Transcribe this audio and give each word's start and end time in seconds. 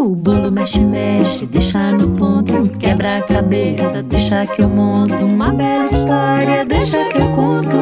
O 0.00 0.16
bolo 0.16 0.50
mexe, 0.50 0.80
mexe, 0.80 1.44
deixa 1.44 1.92
no 1.92 2.16
ponto. 2.16 2.70
Quebra 2.78 3.18
a 3.18 3.22
cabeça, 3.22 4.02
deixa 4.02 4.46
que 4.46 4.62
eu 4.62 4.68
monto. 4.68 5.12
Uma 5.12 5.52
bela 5.52 5.84
história, 5.84 6.64
deixa 6.64 7.04
que 7.04 7.18
eu 7.18 7.30
conto. 7.32 7.76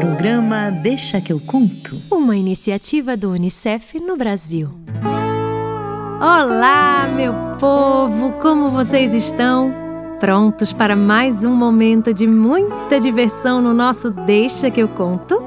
Programa 0.00 0.70
Deixa 0.82 1.20
que 1.20 1.30
eu 1.30 1.38
conto. 1.38 1.94
Uma 2.10 2.34
iniciativa 2.38 3.18
do 3.18 3.32
Unicef 3.32 4.00
no 4.00 4.16
Brasil. 4.16 4.70
Olá, 6.18 7.06
meu 7.14 7.34
povo! 7.58 8.32
Como 8.40 8.70
vocês 8.70 9.12
estão? 9.12 9.70
Prontos 10.18 10.72
para 10.72 10.96
mais 10.96 11.44
um 11.44 11.54
momento 11.54 12.14
de 12.14 12.26
muita 12.26 12.98
diversão 12.98 13.60
no 13.60 13.74
nosso 13.74 14.10
Deixa 14.10 14.70
que 14.70 14.80
eu 14.80 14.88
conto? 14.88 15.42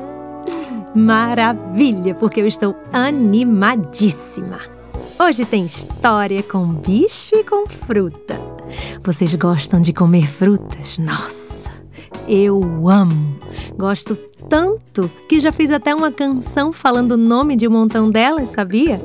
Maravilha, 0.93 2.13
porque 2.13 2.41
eu 2.41 2.45
estou 2.45 2.75
animadíssima! 2.93 4.72
Hoje 5.25 5.45
tem 5.45 5.63
história 5.63 6.43
com 6.43 6.67
bicho 6.67 7.33
e 7.33 7.45
com 7.45 7.65
fruta. 7.65 8.37
Vocês 9.01 9.33
gostam 9.35 9.79
de 9.79 9.93
comer 9.93 10.27
frutas? 10.27 10.97
Nossa, 10.97 11.71
eu 12.27 12.89
amo! 12.89 13.39
Gosto 13.77 14.17
tanto 14.49 15.09
que 15.29 15.39
já 15.39 15.49
fiz 15.53 15.71
até 15.71 15.95
uma 15.95 16.11
canção 16.11 16.73
falando 16.73 17.13
o 17.13 17.17
nome 17.17 17.55
de 17.55 17.65
um 17.65 17.71
montão 17.71 18.11
delas, 18.11 18.49
sabia? 18.49 18.99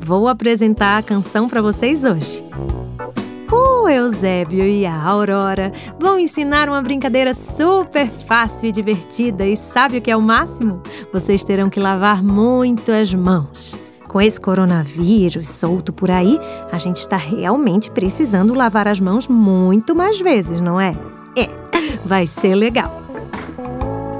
Vou 0.00 0.26
apresentar 0.26 0.98
a 0.98 1.02
canção 1.04 1.48
para 1.48 1.62
vocês 1.62 2.02
hoje. 2.02 2.44
O 3.48 3.88
Eusébio 3.88 4.66
e 4.66 4.84
a 4.84 5.00
Aurora 5.00 5.70
vão 6.00 6.18
ensinar 6.18 6.68
uma 6.68 6.82
brincadeira 6.82 7.32
super 7.32 8.10
fácil 8.26 8.70
e 8.70 8.72
divertida. 8.72 9.46
E 9.46 9.56
sabe 9.56 9.98
o 9.98 10.02
que 10.02 10.10
é 10.10 10.16
o 10.16 10.20
máximo? 10.20 10.82
Vocês 11.12 11.44
terão 11.44 11.70
que 11.70 11.78
lavar 11.78 12.24
muito 12.24 12.90
as 12.90 13.14
mãos. 13.14 13.78
Com 14.10 14.20
esse 14.20 14.40
coronavírus 14.40 15.46
solto 15.46 15.92
por 15.92 16.10
aí, 16.10 16.36
a 16.72 16.80
gente 16.80 16.96
está 16.96 17.16
realmente 17.16 17.88
precisando 17.92 18.54
lavar 18.54 18.88
as 18.88 18.98
mãos 18.98 19.28
muito 19.28 19.94
mais 19.94 20.20
vezes, 20.20 20.60
não 20.60 20.80
é? 20.80 20.96
É, 21.36 21.48
vai 22.04 22.26
ser 22.26 22.56
legal. 22.56 22.99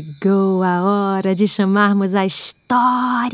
chegou 0.00 0.62
a 0.62 0.82
hora 0.82 1.34
de 1.34 1.48
chamarmos 1.48 2.14
a 2.14 2.26
história! 2.26 3.32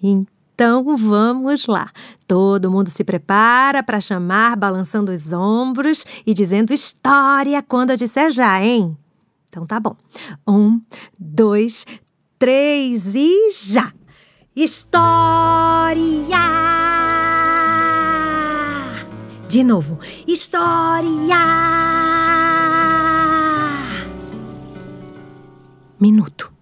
Então 0.00 0.96
vamos 0.96 1.66
lá. 1.66 1.90
Todo 2.26 2.70
mundo 2.70 2.88
se 2.88 3.02
prepara 3.02 3.82
para 3.82 4.00
chamar, 4.00 4.56
balançando 4.56 5.10
os 5.10 5.32
ombros 5.32 6.04
e 6.24 6.32
dizendo 6.32 6.72
história 6.72 7.62
quando 7.62 7.90
eu 7.90 7.96
disser 7.96 8.30
já, 8.30 8.62
hein? 8.62 8.96
Então 9.48 9.66
tá 9.66 9.80
bom. 9.80 9.96
Um, 10.46 10.80
dois, 11.18 11.84
três 12.38 13.14
e 13.14 13.50
já! 13.50 13.92
História! 14.54 15.96
De 19.48 19.64
novo, 19.64 19.98
história! 20.26 21.95
Minuto. 25.98 26.52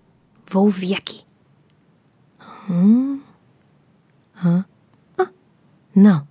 Vou 0.51 0.65
ouvir 0.65 0.95
aqui. 0.95 1.23
Hum? 2.71 3.21
Ah, 4.37 4.65
não. 5.95 6.27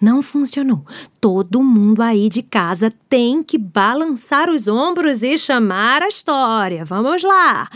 Não 0.00 0.22
funcionou. 0.22 0.84
Todo 1.20 1.62
mundo 1.62 2.00
aí 2.02 2.30
de 2.30 2.42
casa 2.42 2.90
tem 3.08 3.42
que 3.42 3.58
balançar 3.58 4.48
os 4.48 4.66
ombros 4.66 5.22
e 5.22 5.36
chamar 5.36 6.02
a 6.02 6.08
história. 6.08 6.86
Vamos 6.86 7.22
lá. 7.22 7.68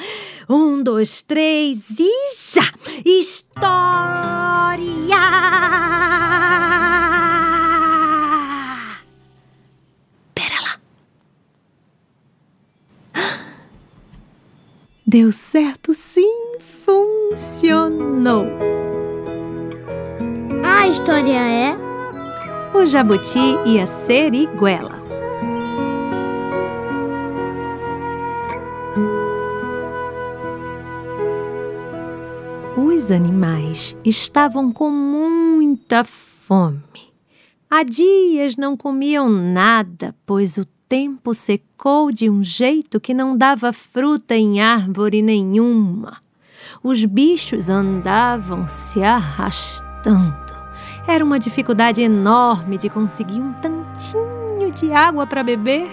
Um, 0.49 0.83
dois, 0.83 1.21
três 1.21 1.99
e 1.99 2.55
já! 2.55 2.73
História! 3.05 4.55
Deu 15.15 15.31
certo 15.31 15.95
sim, 15.95 16.57
funcionou. 16.85 18.47
A 20.65 20.89
história 20.89 21.39
é 21.39 21.77
O 22.77 22.85
Jabuti 22.85 23.39
e 23.65 23.79
a 23.79 23.87
Seriguela. 23.87 24.99
Os 32.77 33.13
animais 33.13 33.97
estavam 34.05 34.73
com 34.73 34.91
muita 34.91 36.03
fome. 36.03 36.83
Há 37.71 37.85
dias 37.85 38.57
não 38.57 38.77
comiam 38.77 39.31
nada, 39.31 40.13
pois 40.27 40.59
o 40.59 40.67
tempo 40.95 41.35
secou 41.35 42.13
de 42.13 42.31
um 42.31 42.41
jeito 42.41 43.01
que 43.01 43.13
não 43.13 43.37
dava 43.37 43.73
fruta 43.73 44.37
em 44.37 44.61
árvore 44.61 45.23
nenhuma. 45.23 46.19
Os 46.85 47.05
bichos 47.05 47.69
andavam 47.69 48.69
se 48.69 49.03
arrastando. 49.03 50.55
Era 51.05 51.25
uma 51.25 51.41
dificuldade 51.41 52.01
enorme 52.01 52.79
de 52.79 52.89
conseguir 52.89 53.41
um 53.41 53.53
tantinho 53.55 54.71
de 54.73 54.93
água 54.93 55.27
para 55.27 55.43
beber. 55.43 55.91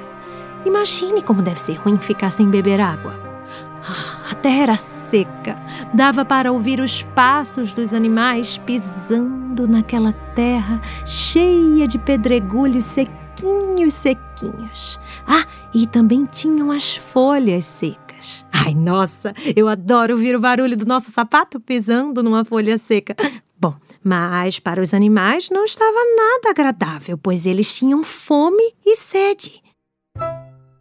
Imagine 0.67 1.23
como 1.23 1.41
deve 1.41 1.59
ser 1.59 1.78
ruim 1.78 1.97
ficar 1.97 2.29
sem 2.29 2.47
beber 2.47 2.79
água. 2.79 3.19
Ah, 3.83 4.33
a 4.33 4.35
terra 4.35 4.62
era 4.62 4.78
seca, 4.78 5.57
dava 5.91 6.23
para 6.23 6.51
ouvir 6.51 6.79
os 6.79 7.01
passos 7.01 7.73
dos 7.73 7.91
animais 7.91 8.59
pisando 8.59 9.68
naquela 9.68 10.13
terra 10.35 10.79
cheia 11.07 11.88
de 11.88 11.97
pedregulhos 11.97 12.85
sequinhos 12.85 13.21
sequinhos, 13.41 13.94
sequinhos. 13.94 15.00
Ah, 15.28 15.46
e 15.74 15.88
também 15.88 16.25
tinham 16.25 16.72
as 16.72 16.96
folhas 16.96 17.66
secas. 17.66 18.46
Ai, 18.52 18.75
nossa, 18.75 19.34
eu 19.56 19.68
adoro 19.68 20.13
ouvir 20.13 20.35
o 20.35 20.40
barulho 20.40 20.78
do 20.78 20.85
nosso 20.85 21.12
sapato 21.12 21.59
pisando 21.59 22.22
numa 22.22 22.46
folha 22.46 22.78
seca. 22.78 23.16
Bom, 23.59 23.75
mas 24.03 24.59
para 24.59 24.81
os 24.81 24.94
animais 24.94 25.50
não 25.51 25.66
estava 25.66 25.97
nada 26.16 26.50
agradável, 26.50 27.18
pois 27.18 27.46
eles 27.46 27.74
tinham 27.74 28.03
fome 28.03 28.74
e 28.85 28.96
sede. 28.96 29.62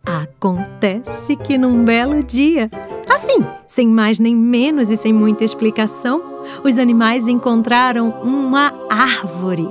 Acontece 0.04 1.36
que 1.36 1.56
num 1.56 1.84
belo 1.84 2.22
dia, 2.22 2.70
assim, 3.08 3.46
sem 3.66 3.86
mais 3.86 4.18
nem 4.18 4.34
menos 4.34 4.90
e 4.90 4.96
sem 4.96 5.12
muita 5.12 5.44
explicação, 5.44 6.22
os 6.64 6.78
animais 6.78 7.28
encontraram 7.28 8.10
uma 8.22 8.72
árvore 8.90 9.68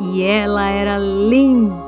e 0.00 0.22
ela 0.22 0.68
era 0.68 0.98
linda 0.98 1.81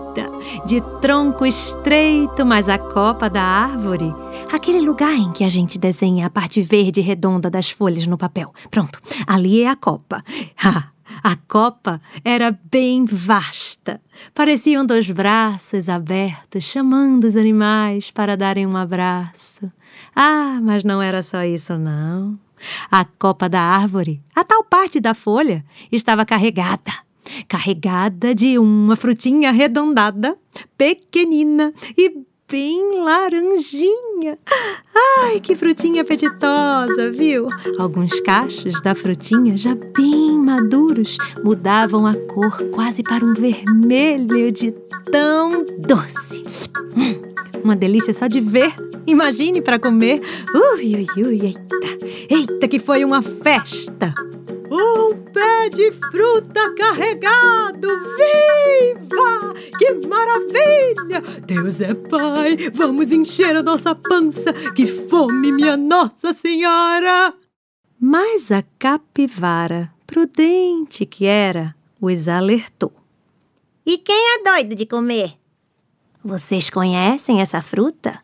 de 0.64 0.80
tronco 1.00 1.46
estreito, 1.46 2.44
mas 2.44 2.68
a 2.68 2.78
copa 2.78 3.28
da 3.28 3.42
árvore, 3.42 4.12
aquele 4.52 4.80
lugar 4.80 5.14
em 5.14 5.32
que 5.32 5.44
a 5.44 5.48
gente 5.48 5.78
desenha 5.78 6.26
a 6.26 6.30
parte 6.30 6.62
verde 6.62 7.00
redonda 7.00 7.50
das 7.50 7.70
folhas 7.70 8.06
no 8.06 8.18
papel. 8.18 8.52
Pronto, 8.70 9.00
ali 9.26 9.62
é 9.62 9.68
a 9.68 9.76
copa. 9.76 10.22
Ha! 10.62 10.94
A 11.22 11.36
copa 11.36 12.00
era 12.24 12.58
bem 12.70 13.04
vasta. 13.04 14.00
Pareciam 14.34 14.84
dois 14.84 15.10
braços 15.10 15.88
abertos, 15.88 16.64
chamando 16.64 17.24
os 17.24 17.36
animais 17.36 18.10
para 18.10 18.36
darem 18.36 18.66
um 18.66 18.76
abraço. 18.76 19.70
Ah, 20.14 20.58
mas 20.62 20.82
não 20.82 21.00
era 21.00 21.22
só 21.22 21.44
isso, 21.44 21.78
não. 21.78 22.38
A 22.90 23.04
copa 23.04 23.48
da 23.48 23.60
árvore, 23.60 24.22
a 24.34 24.42
tal 24.44 24.64
parte 24.64 24.98
da 24.98 25.14
folha, 25.14 25.64
estava 25.92 26.24
carregada 26.24 27.03
carregada 27.48 28.34
de 28.34 28.58
uma 28.58 28.96
frutinha 28.96 29.50
arredondada, 29.50 30.36
pequenina 30.76 31.72
e 31.96 32.24
bem 32.50 33.00
laranjinha. 33.02 34.38
Ai, 35.22 35.40
que 35.40 35.56
frutinha 35.56 36.02
apetitosa, 36.02 37.10
viu? 37.10 37.46
Alguns 37.78 38.20
cachos 38.20 38.80
da 38.82 38.94
frutinha, 38.94 39.56
já 39.56 39.74
bem 39.74 40.38
maduros, 40.38 41.16
mudavam 41.42 42.06
a 42.06 42.14
cor 42.14 42.56
quase 42.72 43.02
para 43.02 43.24
um 43.24 43.34
vermelho 43.34 44.52
de 44.52 44.72
tão 45.10 45.64
doce. 45.78 46.42
Hum, 46.96 47.22
uma 47.64 47.74
delícia 47.74 48.14
só 48.14 48.26
de 48.26 48.40
ver. 48.40 48.72
Imagine 49.06 49.60
para 49.60 49.78
comer. 49.78 50.20
Ui, 50.54 50.96
ui, 50.96 51.26
ui, 51.26 51.40
eita. 51.42 51.76
Eita, 52.30 52.68
que 52.68 52.78
foi 52.78 53.04
uma 53.04 53.20
festa. 53.20 54.14
Um 54.70 55.24
pé 55.32 55.68
de 55.68 55.90
fruta 55.92 56.74
carregado! 56.76 57.88
Viva! 58.16 59.54
Que 59.78 60.06
maravilha! 60.06 61.20
Deus 61.46 61.80
é 61.80 61.94
Pai! 61.94 62.56
Vamos 62.72 63.12
encher 63.12 63.56
a 63.56 63.62
nossa 63.62 63.94
pança! 63.94 64.52
Que 64.72 64.86
fome, 64.86 65.52
minha 65.52 65.76
Nossa 65.76 66.32
Senhora! 66.32 67.34
Mas 68.00 68.50
a 68.52 68.62
capivara, 68.78 69.90
prudente 70.06 71.06
que 71.06 71.26
era, 71.26 71.74
os 72.00 72.28
alertou. 72.28 72.92
E 73.86 73.98
quem 73.98 74.36
é 74.36 74.42
doido 74.42 74.74
de 74.74 74.86
comer? 74.86 75.34
Vocês 76.22 76.70
conhecem 76.70 77.40
essa 77.42 77.60
fruta? 77.60 78.20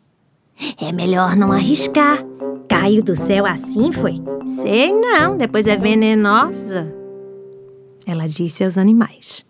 É 0.80 0.90
melhor 0.92 1.36
não 1.36 1.52
arriscar. 1.52 2.29
Caiu 2.70 3.02
do 3.02 3.16
céu 3.16 3.46
assim, 3.46 3.90
foi? 3.90 4.14
Sei 4.46 4.92
não, 4.92 5.36
depois 5.36 5.66
é 5.66 5.76
venenosa. 5.76 6.96
Ela 8.06 8.28
disse 8.28 8.62
aos 8.62 8.78
animais. 8.78 9.44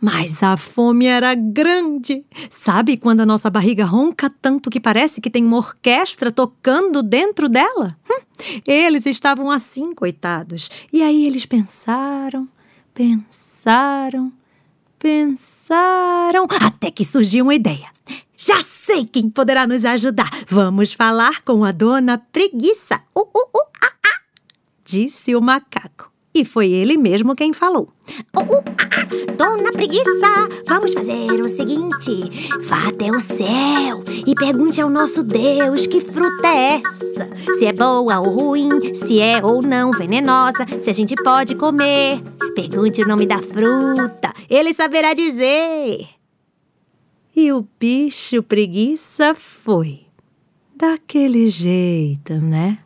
Mas 0.00 0.42
a 0.42 0.56
fome 0.56 1.04
era 1.04 1.34
grande. 1.34 2.24
Sabe 2.48 2.96
quando 2.96 3.20
a 3.20 3.26
nossa 3.26 3.50
barriga 3.50 3.84
ronca 3.84 4.30
tanto 4.30 4.70
que 4.70 4.80
parece 4.80 5.20
que 5.20 5.28
tem 5.28 5.44
uma 5.44 5.58
orquestra 5.58 6.32
tocando 6.32 7.02
dentro 7.02 7.50
dela? 7.50 7.98
Hum, 8.10 8.22
eles 8.66 9.04
estavam 9.04 9.50
assim, 9.50 9.94
coitados. 9.94 10.70
E 10.90 11.02
aí 11.02 11.26
eles 11.26 11.44
pensaram, 11.44 12.48
pensaram, 12.94 14.32
pensaram, 15.04 16.46
até 16.62 16.90
que 16.90 17.04
surgiu 17.04 17.44
uma 17.44 17.54
ideia. 17.54 17.92
Já 18.38 18.62
sei 18.62 19.04
quem 19.04 19.28
poderá 19.28 19.66
nos 19.66 19.84
ajudar. 19.84 20.30
Vamos 20.48 20.94
falar 20.94 21.42
com 21.42 21.62
a 21.62 21.72
dona 21.72 22.16
Preguiça. 22.16 23.02
Uh, 23.14 23.20
uh, 23.20 23.48
uh, 23.54 23.68
ah, 23.84 23.92
ah, 24.06 24.20
disse 24.82 25.36
o 25.36 25.42
macaco. 25.42 26.13
E 26.36 26.44
foi 26.44 26.68
ele 26.68 26.96
mesmo 26.96 27.36
quem 27.36 27.52
falou. 27.52 27.88
Uh, 28.36 28.40
uh, 28.40 28.64
ah. 28.66 29.04
Dona 29.38 29.70
Preguiça, 29.70 30.48
vamos 30.66 30.92
fazer 30.92 31.30
o 31.40 31.48
seguinte: 31.48 32.50
vá 32.62 32.88
até 32.88 33.08
o 33.10 33.20
céu 33.20 34.02
e 34.26 34.34
pergunte 34.34 34.80
ao 34.80 34.90
nosso 34.90 35.22
Deus 35.22 35.86
que 35.86 36.00
fruta 36.00 36.48
é 36.48 36.80
essa. 36.80 37.28
Se 37.56 37.66
é 37.66 37.72
boa 37.72 38.18
ou 38.18 38.30
ruim, 38.30 38.94
se 38.94 39.20
é 39.20 39.44
ou 39.44 39.62
não 39.62 39.92
venenosa, 39.92 40.66
se 40.82 40.90
a 40.90 40.92
gente 40.92 41.14
pode 41.14 41.54
comer. 41.54 42.20
Pergunte 42.56 43.02
o 43.02 43.06
nome 43.06 43.26
da 43.26 43.38
fruta, 43.40 44.34
ele 44.50 44.74
saberá 44.74 45.14
dizer. 45.14 46.08
E 47.36 47.52
o 47.52 47.66
bicho 47.78 48.42
preguiça 48.42 49.34
foi. 49.34 50.02
Daquele 50.76 51.48
jeito, 51.48 52.34
né? 52.34 52.83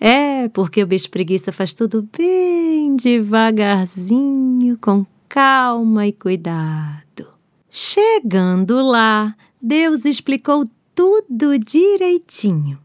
É, 0.00 0.48
porque 0.48 0.82
o 0.82 0.86
bicho 0.86 1.10
preguiça 1.10 1.52
faz 1.52 1.74
tudo 1.74 2.08
bem 2.16 2.96
devagarzinho, 2.96 4.78
com 4.80 5.06
calma 5.28 6.06
e 6.06 6.12
cuidado. 6.12 7.26
Chegando 7.70 8.82
lá, 8.82 9.34
Deus 9.60 10.04
explicou 10.04 10.64
tudo 10.94 11.58
direitinho 11.58 12.78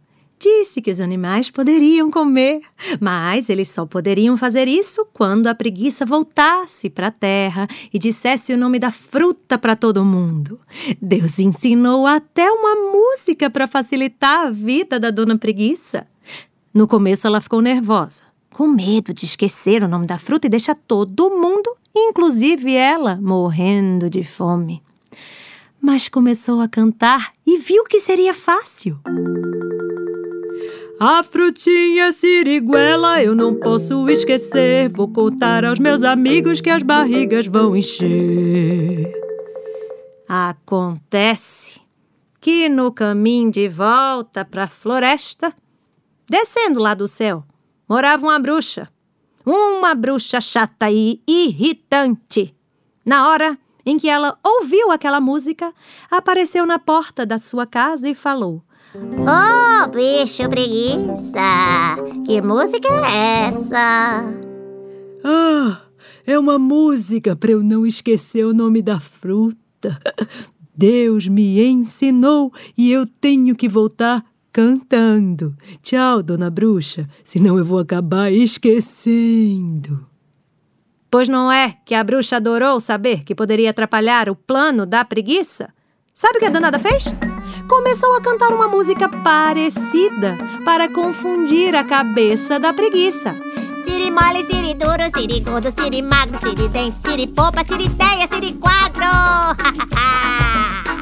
disse 0.44 0.82
que 0.82 0.92
os 0.92 1.00
animais 1.00 1.50
poderiam 1.50 2.12
comer, 2.12 2.60
mas 3.00 3.50
eles 3.50 3.70
só 3.70 3.86
poderiam 3.86 4.36
fazer 4.36 4.68
isso 4.68 5.08
quando 5.14 5.48
a 5.48 5.56
preguiça 5.56 6.06
voltasse 6.06 6.90
para 6.90 7.08
a 7.08 7.12
terra 7.12 7.66
e 7.94 7.98
dissesse 7.98 8.54
o 8.54 8.58
nome 8.58 8.78
da 8.78 8.92
fruta 8.92 9.58
para 9.58 9.74
todo 9.74 10.04
mundo. 10.04 10.60
Deus 11.02 11.40
ensinou 11.40 12.06
até 12.06 12.52
uma 12.52 12.76
música 12.92 13.50
para 13.50 13.68
facilitar 13.68 14.48
a 14.48 14.52
vida 14.52 15.00
da 15.00 15.10
dona 15.10 15.38
preguiça. 15.38 16.06
No 16.74 16.88
começo 16.88 17.28
ela 17.28 17.40
ficou 17.40 17.62
nervosa, 17.62 18.24
com 18.52 18.68
medo 18.68 19.14
de 19.14 19.26
esquecer 19.26 19.84
o 19.84 19.88
nome 19.88 20.08
da 20.08 20.18
fruta 20.18 20.48
e 20.48 20.50
deixar 20.50 20.74
todo 20.74 21.30
mundo, 21.30 21.76
inclusive 21.96 22.74
ela, 22.74 23.20
morrendo 23.22 24.10
de 24.10 24.24
fome. 24.24 24.82
Mas 25.80 26.10
começou 26.10 26.62
a 26.62 26.68
cantar 26.68 27.32
e 27.46 27.60
viu 27.60 27.84
que 27.84 28.00
seria 28.00 28.34
fácil. 28.34 29.00
A 31.00 31.22
frutinha 31.22 32.12
siriguela 32.12 33.22
eu 33.22 33.36
não 33.36 33.54
posso 33.54 34.10
esquecer. 34.10 34.90
Vou 34.92 35.10
contar 35.10 35.66
aos 35.66 35.78
meus 35.78 36.04
amigos 36.04 36.60
que 36.60 36.70
as 36.72 36.82
barrigas 36.82 37.46
vão 37.46 37.76
encher. 37.76 39.14
Acontece 40.28 41.82
que 42.40 42.68
no 42.68 42.92
caminho 42.92 43.52
de 43.52 43.70
volta 43.70 44.44
para 44.44 44.64
a 44.64 44.68
floresta, 44.68 45.54
descendo 46.30 46.80
lá 46.80 46.94
do 46.94 47.08
céu, 47.08 47.44
morava 47.88 48.26
uma 48.26 48.40
bruxa. 48.40 48.90
Uma 49.46 49.94
bruxa 49.94 50.40
chata 50.40 50.90
e 50.90 51.22
irritante. 51.28 52.56
Na 53.06 53.28
hora 53.30 53.58
em 53.86 53.98
que 53.98 54.10
ela 54.10 54.38
ouviu 54.44 54.92
aquela 54.92 55.20
música, 55.20 55.74
apareceu 56.10 56.66
na 56.66 56.80
porta 56.80 57.26
da 57.26 57.40
sua 57.40 57.66
casa 57.66 58.08
e 58.08 58.16
falou: 58.16 58.64
Oh, 58.96 59.90
bicho 59.90 60.48
preguiça! 60.50 61.98
Que 62.26 62.42
música 62.42 62.88
é 62.88 63.48
essa? 63.48 64.24
Ah, 65.26 65.82
é 66.26 66.38
uma 66.40 66.58
música 66.58 67.36
para 67.36 67.52
eu 67.52 67.64
não 67.64 67.86
esquecer 67.86 68.46
o 68.46 68.54
nome 68.54 68.82
da 68.82 69.00
fruta. 69.00 70.00
Deus 70.76 71.28
me 71.28 71.62
ensinou 71.64 72.52
e 72.78 72.92
eu 72.92 73.06
tenho 73.06 73.56
que 73.56 73.68
voltar 73.68 74.24
cantando. 74.54 75.58
Tchau, 75.82 76.22
dona 76.22 76.50
bruxa, 76.52 77.10
senão 77.26 77.58
eu 77.58 77.66
vou 77.66 77.80
acabar 77.80 78.32
esquecendo. 78.32 80.08
Pois 81.10 81.28
não 81.28 81.52
é 81.52 81.76
que 81.86 81.96
a 81.96 82.04
bruxa 82.04 82.38
adorou 82.38 82.80
saber 82.80 83.24
que 83.24 83.36
poderia 83.36 83.72
atrapalhar 83.72 84.30
o 84.30 84.36
plano 84.36 84.86
da 84.86 85.04
preguiça? 85.04 85.74
Sabe 86.14 86.38
o 86.38 86.40
que 86.40 86.46
a 86.46 86.50
danada 86.50 86.78
fez? 86.78 87.06
Começou 87.68 88.16
a 88.16 88.22
cantar 88.22 88.50
uma 88.50 88.68
música 88.68 89.10
parecida 89.10 90.38
para 90.64 90.88
confundir 90.88 91.76
a 91.76 91.84
cabeça 91.84 92.60
da 92.60 92.72
preguiça. 92.72 93.36
Siri 93.86 94.12
mole, 94.12 94.46
siri 94.46 94.74
duro, 94.76 95.04
siri 95.16 95.40
gordo, 95.40 95.74
siri 95.76 96.02
magro, 96.02 96.38
siri 96.40 96.68
dente, 96.70 97.00
siri 97.00 97.28
popa, 97.28 97.64
siri 97.64 97.90
teia, 97.90 98.28
siri 98.32 98.54
quadro. 98.54 99.04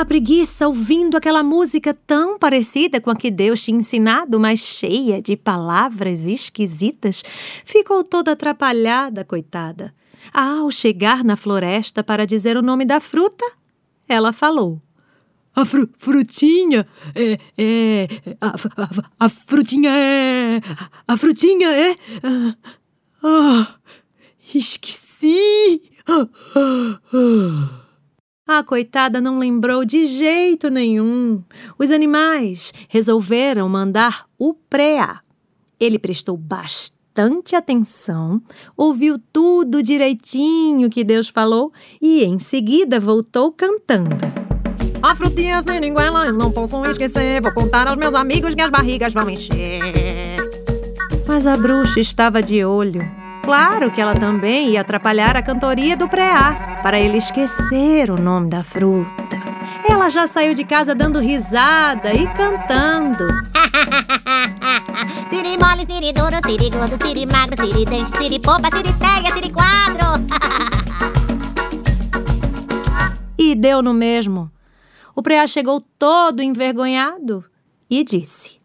a 0.00 0.04
preguiça, 0.04 0.66
ouvindo 0.66 1.14
aquela 1.14 1.42
música 1.42 1.92
tão 1.92 2.38
parecida 2.38 3.00
com 3.02 3.10
a 3.10 3.16
que 3.16 3.30
Deus 3.30 3.62
tinha 3.62 3.78
ensinado, 3.78 4.40
mas 4.40 4.60
cheia 4.60 5.20
de 5.20 5.36
palavras 5.36 6.24
esquisitas, 6.24 7.22
ficou 7.66 8.02
toda 8.02 8.32
atrapalhada, 8.32 9.26
coitada. 9.26 9.94
Ao 10.32 10.70
chegar 10.70 11.22
na 11.22 11.36
floresta 11.36 12.02
para 12.02 12.26
dizer 12.26 12.56
o 12.56 12.62
nome 12.62 12.86
da 12.86 12.98
fruta, 12.98 13.44
ela 14.08 14.32
falou. 14.32 14.80
A 15.54 15.66
fru 15.66 15.86
frutinha 15.98 16.86
é. 17.14 17.38
é 17.58 18.08
a, 18.40 18.48
a, 18.48 19.26
a, 19.26 19.28
frutinha 19.28 19.90
é. 19.90 20.60
A 21.06 21.16
frutinha 21.16 21.68
é. 21.68 21.96
Ah, 23.22 23.74
esqueci! 24.54 25.82
Ah, 26.06 26.26
ah, 26.56 27.00
ah. 27.12 27.89
A 28.52 28.64
coitada 28.64 29.20
não 29.20 29.38
lembrou 29.38 29.84
de 29.84 30.06
jeito 30.06 30.70
nenhum. 30.70 31.40
Os 31.78 31.92
animais 31.92 32.72
resolveram 32.88 33.68
mandar 33.68 34.26
o 34.36 34.54
preá. 34.54 35.20
Ele 35.78 36.00
prestou 36.00 36.36
bastante 36.36 36.98
bastante 37.14 37.56
atenção, 37.56 38.40
ouviu 38.76 39.20
tudo 39.32 39.82
direitinho 39.82 40.88
que 40.88 41.02
Deus 41.02 41.28
falou 41.28 41.72
e 42.00 42.24
em 42.24 42.38
seguida 42.38 43.00
voltou 43.00 43.52
cantando. 43.52 44.16
A 45.02 45.14
frutinha 45.14 45.60
sem 45.62 45.80
linguela 45.80 46.26
eu 46.26 46.32
não 46.32 46.52
posso 46.52 46.80
esquecer. 46.84 47.42
Vou 47.42 47.52
contar 47.52 47.88
aos 47.88 47.98
meus 47.98 48.14
amigos 48.14 48.54
que 48.54 48.62
as 48.62 48.70
barrigas 48.70 49.12
vão 49.12 49.28
encher. 49.28 49.80
Mas 51.26 51.46
a 51.46 51.56
bruxa 51.56 52.00
estava 52.00 52.42
de 52.42 52.64
olho. 52.64 53.19
Claro 53.50 53.90
que 53.90 54.00
ela 54.00 54.14
também 54.14 54.68
ia 54.68 54.82
atrapalhar 54.82 55.36
a 55.36 55.42
cantoria 55.42 55.96
do 55.96 56.08
preá, 56.08 56.78
para 56.84 57.00
ele 57.00 57.18
esquecer 57.18 58.08
o 58.08 58.16
nome 58.16 58.48
da 58.48 58.62
fruta. 58.62 59.36
Ela 59.88 60.08
já 60.08 60.28
saiu 60.28 60.54
de 60.54 60.62
casa 60.62 60.94
dando 60.94 61.18
risada 61.18 62.14
e 62.14 62.28
cantando. 62.28 63.26
Siri 65.28 65.58
mole, 65.58 65.84
siri 65.84 66.12
duro, 66.12 66.36
siri 66.46 66.70
gordo, 66.70 66.96
siri 67.04 67.26
magro, 67.26 67.56
siri 67.56 67.84
dente, 67.84 68.16
siri 68.16 68.38
popa, 68.38 68.70
siri 68.70 68.92
teia, 68.92 69.34
siri 69.34 69.50
quadro. 69.50 70.24
e 73.36 73.56
deu 73.56 73.82
no 73.82 73.92
mesmo. 73.92 74.48
o 75.12 75.24
preá 75.24 75.44
chegou 75.48 75.80
todo 75.98 76.40
envergonhado 76.40 77.44
e 77.90 78.04
disse: 78.04 78.60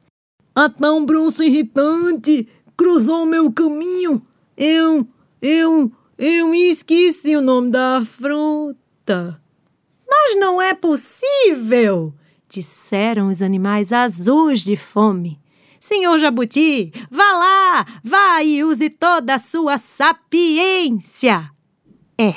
A 0.53 0.69
tão 0.69 1.03
bronça 1.03 1.43
irritante 1.43 2.47
cruzou 2.77 3.25
meu 3.25 3.51
caminho. 3.51 4.21
Eu, 4.57 5.07
eu, 5.41 5.91
eu 6.17 6.53
esqueci 6.53 7.35
o 7.35 7.41
nome 7.41 7.71
da 7.71 8.03
fruta. 8.05 9.41
Mas 10.07 10.39
não 10.39 10.61
é 10.61 10.73
possível! 10.73 12.13
disseram 12.55 13.27
os 13.27 13.41
animais 13.41 13.91
azuis 13.91 14.61
de 14.61 14.77
fome. 14.77 15.39
Senhor 15.79 16.17
Jabuti, 16.17 16.91
vá 17.11 17.31
lá, 17.31 17.85
vá 18.03 18.41
e 18.41 18.63
use 18.63 18.89
toda 18.89 19.35
a 19.35 19.39
sua 19.39 19.77
sapiência. 19.77 21.51
É, 22.17 22.33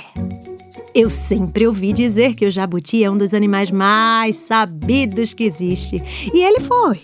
eu 0.93 1.09
sempre 1.09 1.67
ouvi 1.67 1.93
dizer 1.93 2.35
que 2.35 2.45
o 2.45 2.51
jabuti 2.51 3.05
é 3.05 3.11
um 3.11 3.17
dos 3.17 3.33
animais 3.33 3.71
mais 3.71 4.35
sabidos 4.37 5.33
que 5.33 5.45
existe. 5.45 6.03
E 6.35 6.41
ele 6.41 6.61
foi. 6.61 7.01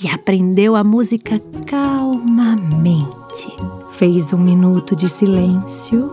E 0.00 0.08
aprendeu 0.08 0.76
a 0.76 0.84
música 0.84 1.40
calmamente. 1.66 3.48
Fez 3.96 4.32
um 4.32 4.38
minuto 4.38 4.96
de 4.96 5.08
silêncio. 5.08 6.10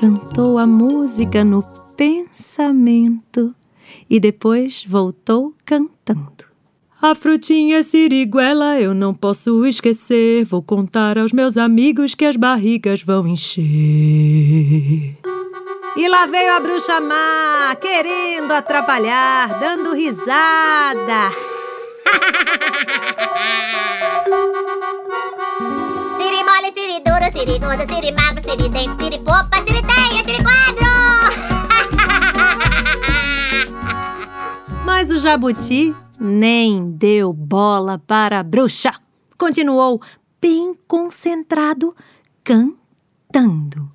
Cantou 0.00 0.56
a 0.56 0.66
música 0.66 1.44
no 1.44 1.62
pensamento. 1.94 3.54
E 4.08 4.18
depois 4.18 4.86
voltou 4.88 5.54
cantando. 5.66 6.46
A 7.00 7.14
frutinha 7.14 7.82
siriguela 7.82 8.80
eu 8.80 8.94
não 8.94 9.12
posso 9.12 9.66
esquecer. 9.66 10.46
Vou 10.46 10.62
contar 10.62 11.18
aos 11.18 11.30
meus 11.30 11.58
amigos 11.58 12.14
que 12.14 12.24
as 12.24 12.36
barrigas 12.36 13.02
vão 13.02 13.28
encher. 13.28 13.64
E 15.94 16.08
lá 16.08 16.24
veio 16.24 16.56
a 16.56 16.60
bruxa 16.60 16.98
má, 17.02 17.76
querendo 17.78 18.50
atrapalhar, 18.52 19.60
dando 19.60 19.92
risada. 19.92 21.32
Siri 27.38 27.60
gordo, 27.60 27.86
siri 27.86 28.10
magro, 28.10 28.42
siri 28.42 28.68
dente, 28.68 29.04
siri 29.04 29.18
popa, 29.18 29.62
siri 29.64 29.80
teia, 29.80 30.24
siri 30.26 30.42
quadro. 30.42 30.90
Mas 34.84 35.08
o 35.12 35.18
jabuti 35.18 35.94
nem 36.18 36.90
deu 36.90 37.32
bola 37.32 37.96
para 37.96 38.40
a 38.40 38.42
bruxa. 38.42 38.92
Continuou 39.38 40.02
bem 40.40 40.74
concentrado, 40.88 41.94
cantando. 42.42 43.88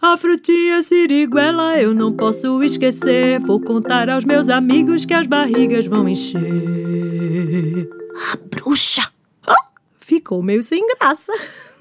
A 0.00 0.16
frutinha 0.16 0.80
siriguela 0.80 1.80
eu 1.80 1.92
não 1.92 2.12
posso 2.12 2.62
esquecer. 2.62 3.40
Vou 3.40 3.60
contar 3.60 4.08
aos 4.08 4.24
meus 4.24 4.48
amigos 4.48 5.04
que 5.04 5.14
as 5.14 5.26
barrigas 5.26 5.88
vão 5.88 6.08
encher. 6.08 7.90
A 8.32 8.36
bruxa 8.36 9.02
oh, 9.48 9.64
ficou 9.98 10.44
meio 10.44 10.62
sem 10.62 10.86
graça. 10.86 11.32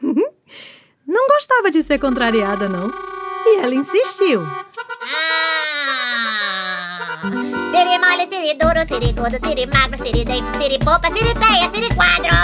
Não 1.08 1.26
gostava 1.30 1.72
de 1.72 1.82
ser 1.84 2.00
contrariada, 2.00 2.68
não. 2.68 2.92
E 3.46 3.60
ela 3.60 3.74
insistiu. 3.74 4.46
Siri 7.72 7.98
mole, 7.98 8.28
siri 8.30 8.58
duro, 8.58 8.86
siri 8.86 9.14
gordo, 9.14 9.38
siri 9.46 9.66
magro, 9.68 9.98
siri 9.98 10.26
dente, 10.26 10.48
siri 10.58 10.78
popa, 10.80 11.08
siri 11.16 11.34
teia, 11.36 11.72
siri 11.72 11.96
quadro. 11.96 12.36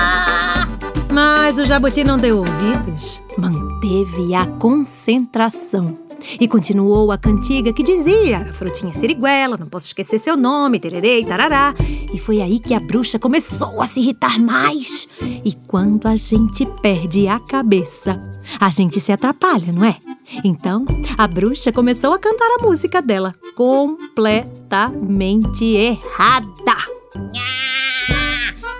Mas 1.11 1.57
o 1.57 1.65
jabuti 1.65 2.05
não 2.05 2.17
deu 2.17 2.37
ouvidos. 2.37 3.21
Manteve 3.37 4.33
a 4.33 4.45
concentração. 4.59 6.02
E 6.39 6.47
continuou 6.47 7.11
a 7.11 7.17
cantiga 7.17 7.73
que 7.73 7.83
dizia: 7.83 8.53
Frutinha 8.53 8.93
siriguela, 8.93 9.57
não 9.57 9.67
posso 9.67 9.87
esquecer 9.87 10.19
seu 10.19 10.37
nome, 10.37 10.79
tererê, 10.79 11.25
tarará. 11.25 11.73
E 12.13 12.19
foi 12.19 12.41
aí 12.41 12.59
que 12.59 12.73
a 12.73 12.79
bruxa 12.79 13.19
começou 13.19 13.81
a 13.81 13.85
se 13.85 13.99
irritar 13.99 14.39
mais. 14.39 15.07
E 15.21 15.53
quando 15.67 16.07
a 16.07 16.15
gente 16.15 16.65
perde 16.81 17.27
a 17.27 17.37
cabeça, 17.39 18.17
a 18.59 18.69
gente 18.69 18.99
se 18.99 19.11
atrapalha, 19.11 19.71
não 19.73 19.85
é? 19.85 19.97
Então, 20.43 20.85
a 21.17 21.27
bruxa 21.27 21.71
começou 21.71 22.13
a 22.13 22.19
cantar 22.19 22.57
a 22.59 22.63
música 22.63 23.01
dela 23.01 23.33
completamente 23.55 25.65
errada. 25.65 26.93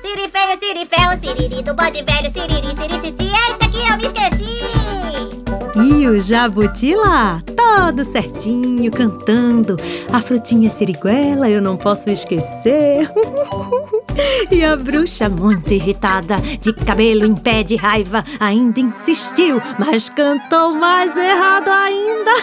Siri 0.02 0.30
feio, 0.30 0.60
siri 0.60 0.86
ferro, 0.86 1.18
siriri 1.20 1.64
do 1.64 1.74
bode 1.74 2.04
velho, 2.04 2.30
siriri, 2.30 2.76
siri, 2.76 3.00
E 5.96 6.08
o 6.08 6.20
jabuti 6.20 6.96
lá, 6.96 7.40
todo 7.56 8.04
certinho, 8.04 8.92
cantando. 8.92 9.78
A 10.12 10.20
frutinha 10.20 10.68
siriguela 10.70 11.48
eu 11.48 11.62
não 11.62 11.78
posso 11.78 12.10
esquecer. 12.10 13.08
e 14.50 14.66
a 14.66 14.76
bruxa, 14.76 15.30
muito 15.30 15.72
irritada, 15.72 16.38
de 16.60 16.74
cabelo 16.74 17.28
em 17.28 17.36
pé 17.36 17.62
de 17.62 17.76
raiva, 17.76 18.26
ainda 18.40 18.80
insistiu, 18.80 19.62
mas 19.78 20.10
cantou 20.10 20.74
mais 20.74 21.16
errado 21.16 21.70
ainda. 21.70 22.32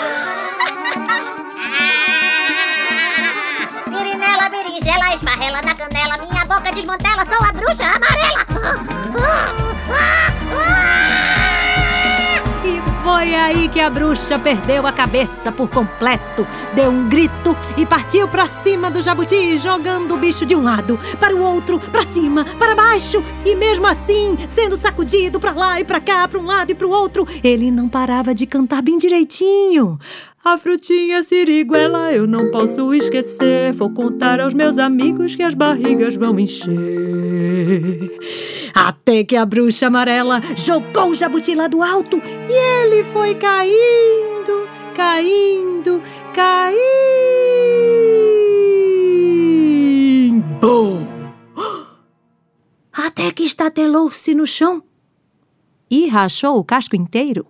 Sirinela, 3.92 4.49
berinjela, 4.49 5.12
esparrela 5.12 5.61
na 5.62 5.75
canela, 5.75 6.19
minha 6.19 6.45
boca 6.47 6.71
desmantela, 6.73 7.26
sou 7.26 7.45
a 7.45 7.52
bruxa 7.52 7.83
amarela! 7.83 8.29
Que 13.80 13.84
a 13.84 13.88
bruxa 13.88 14.38
perdeu 14.38 14.87
a 14.87 14.92
cabeça 14.92 15.50
por 15.50 15.70
completo, 15.70 16.46
deu 16.75 16.90
um 16.90 17.08
grito 17.08 17.56
e 17.78 17.87
partiu 17.87 18.28
para 18.28 18.46
cima 18.46 18.90
do 18.90 19.00
jabuti, 19.00 19.58
jogando 19.58 20.12
o 20.12 20.18
bicho 20.18 20.44
de 20.44 20.54
um 20.54 20.62
lado 20.62 21.00
para 21.18 21.34
o 21.34 21.40
outro, 21.40 21.80
para 21.80 22.02
cima, 22.02 22.44
para 22.58 22.75
baixo, 22.75 23.25
e 23.42 23.54
mesmo 23.54 23.87
assim, 23.87 24.37
sendo 24.50 24.76
sacudido 24.76 25.40
para 25.40 25.52
lá 25.52 25.80
e 25.80 25.84
para 25.84 25.99
cá, 25.99 26.28
para 26.28 26.38
um 26.38 26.44
lado 26.44 26.72
e 26.72 26.75
para 26.75 26.87
o 26.87 26.90
outro, 26.90 27.26
ele 27.42 27.70
não 27.70 27.88
parava 27.88 28.34
de 28.34 28.44
cantar 28.44 28.82
bem 28.82 28.99
direitinho. 28.99 29.99
A 30.44 30.58
frutinha 30.58 31.22
siriguela 31.22 32.12
eu 32.12 32.26
não 32.26 32.50
posso 32.50 32.92
esquecer. 32.92 33.72
Vou 33.75 33.90
contar 33.90 34.40
aos 34.40 34.54
meus 34.54 34.78
amigos 34.78 35.37
que 35.37 35.42
as 35.42 35.54
barrigas 35.54 36.16
vão 36.16 36.38
encher. 36.38 38.10
Até 38.80 39.22
que 39.25 39.37
a 39.37 39.44
bruxa 39.44 39.88
amarela 39.88 40.40
jogou 40.56 41.10
o 41.10 41.14
jabuti 41.14 41.54
lá 41.54 41.66
do 41.66 41.82
alto 41.82 42.16
e 42.16 42.52
ele 42.52 43.04
foi 43.04 43.34
caindo, 43.34 44.66
caindo, 44.96 46.00
caindo. 46.32 46.80
Até 52.90 53.30
que 53.32 53.42
estatelou-se 53.42 54.34
no 54.34 54.46
chão 54.46 54.82
e 55.90 56.08
rachou 56.08 56.58
o 56.58 56.64
casco 56.64 56.96
inteiro. 56.96 57.46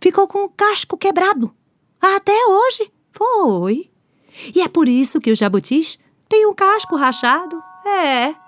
Ficou 0.00 0.26
com 0.26 0.44
o 0.44 0.50
casco 0.50 0.98
quebrado. 0.98 1.54
Até 2.00 2.34
hoje. 2.46 2.90
Foi. 3.12 3.88
E 4.52 4.60
é 4.60 4.66
por 4.66 4.88
isso 4.88 5.20
que 5.20 5.30
os 5.30 5.38
jabutis 5.38 6.00
têm 6.28 6.46
o 6.46 6.54
casco 6.54 6.96
rachado. 6.96 7.62
É. 7.86 8.41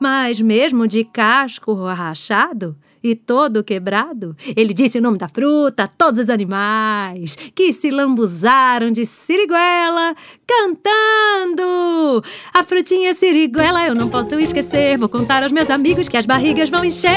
Mas 0.00 0.40
mesmo 0.40 0.86
de 0.86 1.04
casco 1.04 1.74
rachado 1.84 2.74
e 3.02 3.14
todo 3.14 3.62
quebrado, 3.62 4.34
ele 4.56 4.72
disse 4.72 4.98
o 4.98 5.02
nome 5.02 5.18
da 5.18 5.28
fruta 5.28 5.84
a 5.84 5.86
todos 5.86 6.20
os 6.20 6.30
animais 6.30 7.36
que 7.54 7.72
se 7.72 7.90
lambuzaram 7.90 8.90
de 8.90 9.04
siriguela 9.04 10.14
cantando. 10.46 12.22
A 12.52 12.62
frutinha 12.62 13.12
siriguela 13.12 13.86
eu 13.86 13.94
não 13.94 14.08
posso 14.08 14.38
esquecer. 14.40 14.96
Vou 14.98 15.08
contar 15.08 15.42
aos 15.42 15.52
meus 15.52 15.68
amigos 15.68 16.08
que 16.08 16.16
as 16.16 16.26
barrigas 16.26 16.70
vão 16.70 16.84
encher. 16.84 17.10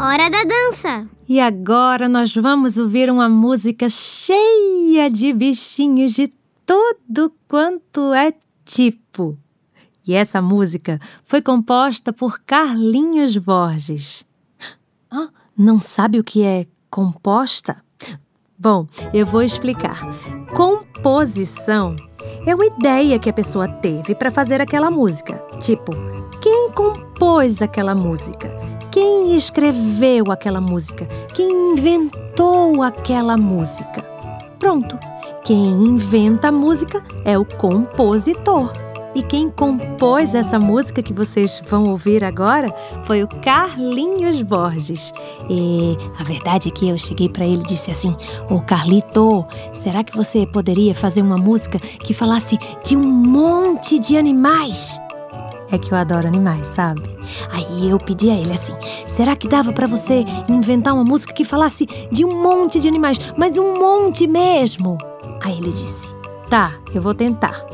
Hora 0.00 0.30
da 0.30 0.42
dança! 0.44 1.06
E 1.28 1.38
agora 1.38 2.08
nós 2.08 2.34
vamos 2.34 2.78
ouvir 2.78 3.10
uma 3.10 3.28
música 3.28 3.88
cheia 3.88 5.10
de 5.10 5.32
bichinhos 5.32 6.12
de 6.12 6.32
tudo 6.64 7.32
quanto 7.46 8.14
é 8.14 8.32
tipo. 8.64 9.38
E 10.06 10.14
essa 10.14 10.40
música 10.40 10.98
foi 11.24 11.42
composta 11.42 12.12
por 12.12 12.40
Carlinhos 12.40 13.36
Borges. 13.36 14.24
Ah, 15.10 15.28
não 15.56 15.80
sabe 15.80 16.18
o 16.18 16.24
que 16.24 16.42
é 16.42 16.66
composta? 16.90 17.82
Bom, 18.58 18.88
eu 19.12 19.26
vou 19.26 19.42
explicar. 19.42 20.00
Composição 20.54 21.94
é 22.46 22.54
uma 22.54 22.66
ideia 22.66 23.18
que 23.18 23.28
a 23.28 23.34
pessoa 23.34 23.68
teve 23.68 24.14
para 24.14 24.30
fazer 24.30 24.60
aquela 24.60 24.90
música. 24.90 25.38
Tipo, 25.60 25.92
quem 26.40 26.70
compôs 26.72 27.60
aquela 27.60 27.94
música? 27.94 28.63
Quem 28.94 29.36
escreveu 29.36 30.30
aquela 30.30 30.60
música? 30.60 31.04
Quem 31.34 31.72
inventou 31.72 32.80
aquela 32.80 33.36
música? 33.36 34.02
Pronto. 34.56 34.96
Quem 35.42 35.58
inventa 35.58 36.46
a 36.46 36.52
música 36.52 37.02
é 37.24 37.36
o 37.36 37.44
compositor. 37.44 38.72
E 39.12 39.20
quem 39.24 39.50
compôs 39.50 40.32
essa 40.36 40.60
música 40.60 41.02
que 41.02 41.12
vocês 41.12 41.60
vão 41.66 41.90
ouvir 41.90 42.22
agora 42.22 42.72
foi 43.02 43.24
o 43.24 43.28
Carlinhos 43.28 44.40
Borges. 44.42 45.12
E 45.50 45.98
a 46.20 46.22
verdade 46.22 46.68
é 46.68 46.70
que 46.70 46.88
eu 46.88 46.96
cheguei 46.96 47.28
para 47.28 47.44
ele 47.44 47.62
e 47.62 47.66
disse 47.66 47.90
assim: 47.90 48.16
Ô 48.48 48.60
Carlito, 48.60 49.44
será 49.72 50.04
que 50.04 50.16
você 50.16 50.46
poderia 50.46 50.94
fazer 50.94 51.20
uma 51.20 51.36
música 51.36 51.80
que 51.80 52.14
falasse 52.14 52.56
de 52.84 52.96
um 52.96 53.02
monte 53.02 53.98
de 53.98 54.16
animais? 54.16 55.00
É 55.74 55.78
que 55.78 55.90
eu 55.90 55.98
adoro 55.98 56.28
animais, 56.28 56.68
sabe? 56.68 57.02
Aí 57.50 57.90
eu 57.90 57.98
pedi 57.98 58.30
a 58.30 58.34
ele 58.34 58.52
assim: 58.52 58.74
será 59.08 59.34
que 59.34 59.48
dava 59.48 59.72
para 59.72 59.88
você 59.88 60.24
inventar 60.48 60.94
uma 60.94 61.02
música 61.02 61.32
que 61.32 61.44
falasse 61.44 61.84
de 62.12 62.24
um 62.24 62.40
monte 62.40 62.78
de 62.78 62.86
animais, 62.86 63.18
mas 63.36 63.58
um 63.58 63.76
monte 63.76 64.24
mesmo? 64.24 64.96
Aí 65.42 65.58
ele 65.58 65.72
disse: 65.72 66.14
tá, 66.48 66.78
eu 66.94 67.02
vou 67.02 67.12
tentar. 67.12 67.66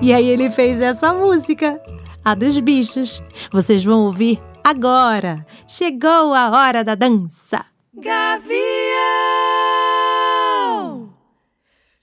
E 0.00 0.12
aí 0.12 0.28
ele 0.28 0.50
fez 0.50 0.80
essa 0.80 1.12
música, 1.12 1.82
a 2.24 2.32
dos 2.32 2.56
bichos. 2.60 3.20
Vocês 3.50 3.82
vão 3.82 4.02
ouvir 4.02 4.40
agora. 4.62 5.44
Chegou 5.66 6.32
a 6.34 6.48
hora 6.48 6.84
da 6.84 6.94
dança. 6.94 7.66
Gavião, 7.92 8.52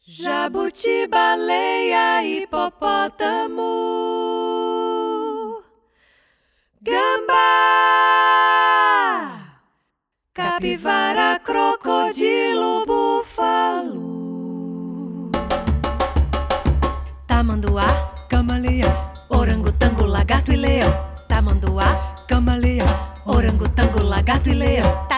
jabuti, 0.05 1.08
baleia, 1.08 2.25
hipopótamo, 2.25 4.18
gambá, 6.81 7.36
capivara, 10.33 11.39
crocodilo, 11.43 12.86
búfalo. 12.86 14.09
Tamanduá, 17.27 18.13
camaleão, 18.29 19.12
orangotango, 19.29 20.05
lagarto 20.05 20.53
e 20.53 20.55
leão. 20.55 20.89
Tamanduá, 21.27 22.15
camaleão, 22.27 22.88
orangotango, 23.25 24.01
lagarto 24.03 24.50
e 24.50 24.53
leão. 24.53 25.08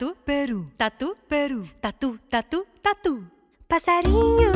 Tatu, 0.00 0.16
peru, 0.24 0.64
tatu, 0.78 1.14
peru, 1.28 1.68
tatu, 1.78 2.18
tatu, 2.30 2.64
tatu. 2.80 3.20
Passarinho, 3.68 4.50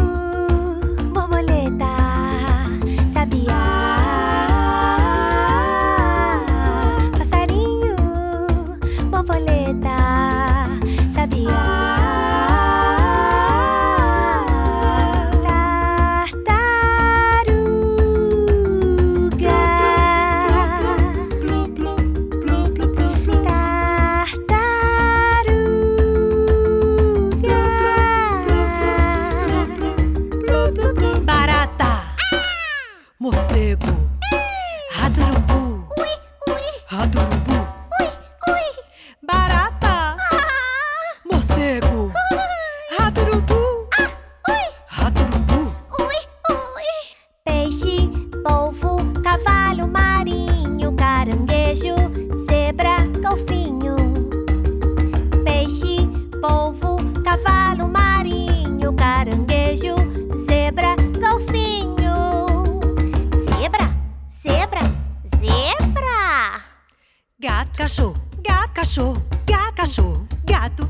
cachorro, 68.94 69.20
gato, 69.44 69.74
cachorro, 69.74 70.28
gato, 70.44 70.88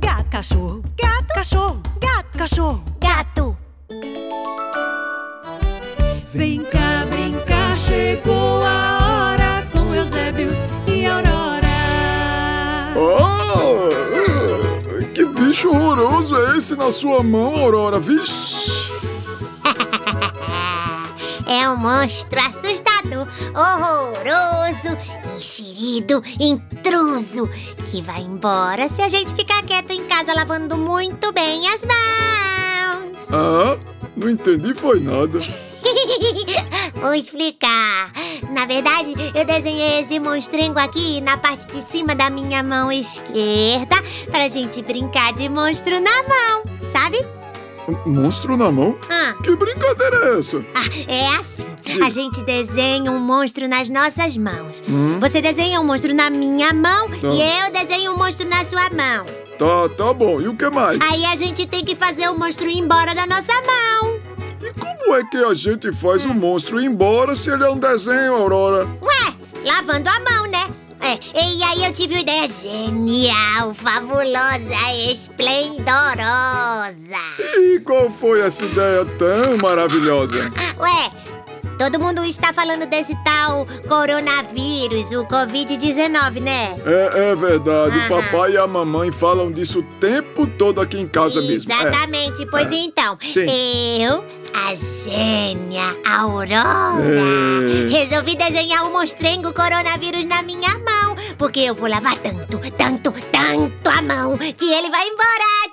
gato, 0.00 0.30
cachorro, 0.30 0.82
gato, 1.00 1.34
cachorro, 1.34 1.82
gato, 1.98 2.38
cachorro. 2.38 2.84
Gato. 3.00 3.56
Vem 6.34 6.62
cá, 6.64 7.06
vem 7.10 7.32
cá, 7.46 7.74
chegou 7.74 8.62
a 8.62 8.98
hora 9.32 9.66
com 9.72 9.94
Eusébio 9.94 10.50
e 10.86 11.06
Aurora. 11.06 11.66
Ah, 12.98 13.54
que 15.14 15.24
bicho 15.24 15.70
horroroso 15.70 16.36
é 16.36 16.58
esse 16.58 16.76
na 16.76 16.90
sua 16.90 17.22
mão, 17.22 17.56
Aurora? 17.56 17.98
Vixe! 17.98 18.70
É 21.50 21.66
um 21.66 21.78
monstro 21.78 22.38
assustador, 22.38 23.26
horroroso, 23.56 24.98
enxerido, 25.34 26.22
que 27.90 28.02
vai 28.02 28.20
embora 28.20 28.88
se 28.88 29.00
a 29.00 29.08
gente 29.08 29.34
ficar 29.34 29.62
quieto 29.62 29.90
em 29.92 30.04
casa 30.04 30.34
lavando 30.34 30.76
muito 30.76 31.32
bem 31.32 31.66
as 31.68 31.82
mãos. 31.82 33.28
Ah, 33.32 33.78
não 34.16 34.28
entendi 34.28 34.74
foi 34.74 35.00
nada. 35.00 35.40
Vou 37.00 37.14
explicar. 37.14 38.12
Na 38.50 38.66
verdade, 38.66 39.14
eu 39.34 39.44
desenhei 39.44 40.00
esse 40.00 40.18
monstrengo 40.20 40.78
aqui 40.78 41.20
na 41.22 41.36
parte 41.38 41.66
de 41.68 41.80
cima 41.82 42.14
da 42.14 42.28
minha 42.28 42.62
mão 42.62 42.92
esquerda 42.92 43.96
pra 44.30 44.48
gente 44.48 44.82
brincar 44.82 45.32
de 45.32 45.48
monstro 45.48 45.98
na 46.00 46.22
mão, 46.24 46.62
sabe? 46.92 47.24
Monstro 48.04 48.56
na 48.56 48.70
mão? 48.70 48.98
Ah, 49.10 49.34
Que 49.42 49.56
brincadeira 49.56 50.34
é 50.34 50.38
essa? 50.38 50.58
ah, 50.74 50.84
é 51.10 51.26
assim. 51.36 51.67
A 52.04 52.08
gente 52.10 52.42
desenha 52.44 53.10
um 53.10 53.18
monstro 53.18 53.68
nas 53.68 53.88
nossas 53.88 54.36
mãos. 54.36 54.82
Hum? 54.88 55.18
Você 55.20 55.40
desenha 55.40 55.80
um 55.80 55.84
monstro 55.84 56.14
na 56.14 56.30
minha 56.30 56.72
mão 56.72 57.08
Tá. 57.10 57.28
e 57.28 57.42
eu 57.42 57.72
desenho 57.72 58.12
um 58.12 58.16
monstro 58.16 58.48
na 58.48 58.64
sua 58.64 58.88
mão. 58.90 59.26
Tá, 59.58 59.88
tá 59.96 60.12
bom. 60.12 60.40
E 60.40 60.48
o 60.48 60.54
que 60.54 60.68
mais? 60.70 60.98
Aí 61.00 61.24
a 61.24 61.34
gente 61.36 61.66
tem 61.66 61.84
que 61.84 61.96
fazer 61.96 62.28
o 62.28 62.38
monstro 62.38 62.68
ir 62.68 62.78
embora 62.78 63.14
da 63.14 63.26
nossa 63.26 63.52
mão. 63.62 64.18
E 64.62 64.72
como 64.72 65.14
é 65.16 65.24
que 65.24 65.36
a 65.38 65.54
gente 65.54 65.92
faz 65.92 66.24
o 66.24 66.34
monstro 66.34 66.80
ir 66.80 66.86
embora 66.86 67.34
se 67.34 67.50
ele 67.50 67.64
é 67.64 67.70
um 67.70 67.78
desenho, 67.78 68.34
Aurora? 68.34 68.86
Ué, 69.02 69.34
lavando 69.64 70.08
a 70.10 70.20
mão, 70.20 70.46
né? 70.50 70.68
É, 71.00 71.14
e 71.40 71.62
aí 71.62 71.84
eu 71.84 71.92
tive 71.92 72.14
uma 72.14 72.20
ideia 72.20 72.46
genial, 72.48 73.72
fabulosa, 73.72 74.76
esplendorosa. 75.12 77.18
E 77.38 77.80
qual 77.80 78.10
foi 78.10 78.40
essa 78.40 78.64
ideia 78.64 79.04
tão 79.18 79.56
maravilhosa? 79.58 80.52
Ué, 80.78 81.10
todo 81.78 81.98
mundo 82.00 82.24
está 82.24 82.52
falando 82.52 82.86
desse 82.86 83.16
tal 83.24 83.66
coronavírus, 83.88 85.10
o 85.12 85.24
Covid-19, 85.26 86.40
né? 86.42 86.76
É, 86.84 87.30
é 87.30 87.36
verdade. 87.36 87.96
O 87.96 88.00
Aham. 88.00 88.08
papai 88.22 88.52
e 88.52 88.56
a 88.58 88.66
mamãe 88.66 89.10
falam 89.12 89.50
disso 89.50 89.78
o 89.78 89.82
tempo 90.00 90.46
todo 90.46 90.80
aqui 90.80 90.98
em 90.98 91.06
casa 91.08 91.40
mesmo. 91.40 91.72
É. 91.72 91.76
Exatamente, 91.76 92.44
pois 92.50 92.70
então, 92.72 93.16
Sim. 93.22 93.46
eu, 94.02 94.24
a 94.54 94.74
gênia 94.74 95.96
Aurora, 96.06 96.64
É. 97.00 97.88
resolvi 97.90 98.34
desenhar 98.36 98.84
um 98.84 98.92
monstrengo 98.92 99.52
coronavírus 99.52 100.24
na 100.24 100.42
minha 100.42 100.74
mão, 100.78 101.16
porque 101.38 101.60
eu 101.60 101.74
vou 101.74 101.88
lavar 101.88 102.16
tanto, 102.18 102.58
tanto, 102.76 103.12
tanto 103.32 103.88
a 103.88 104.02
mão, 104.02 104.36
que 104.36 104.72
ele 104.72 104.90
vai 104.90 105.06
embora. 105.06 105.67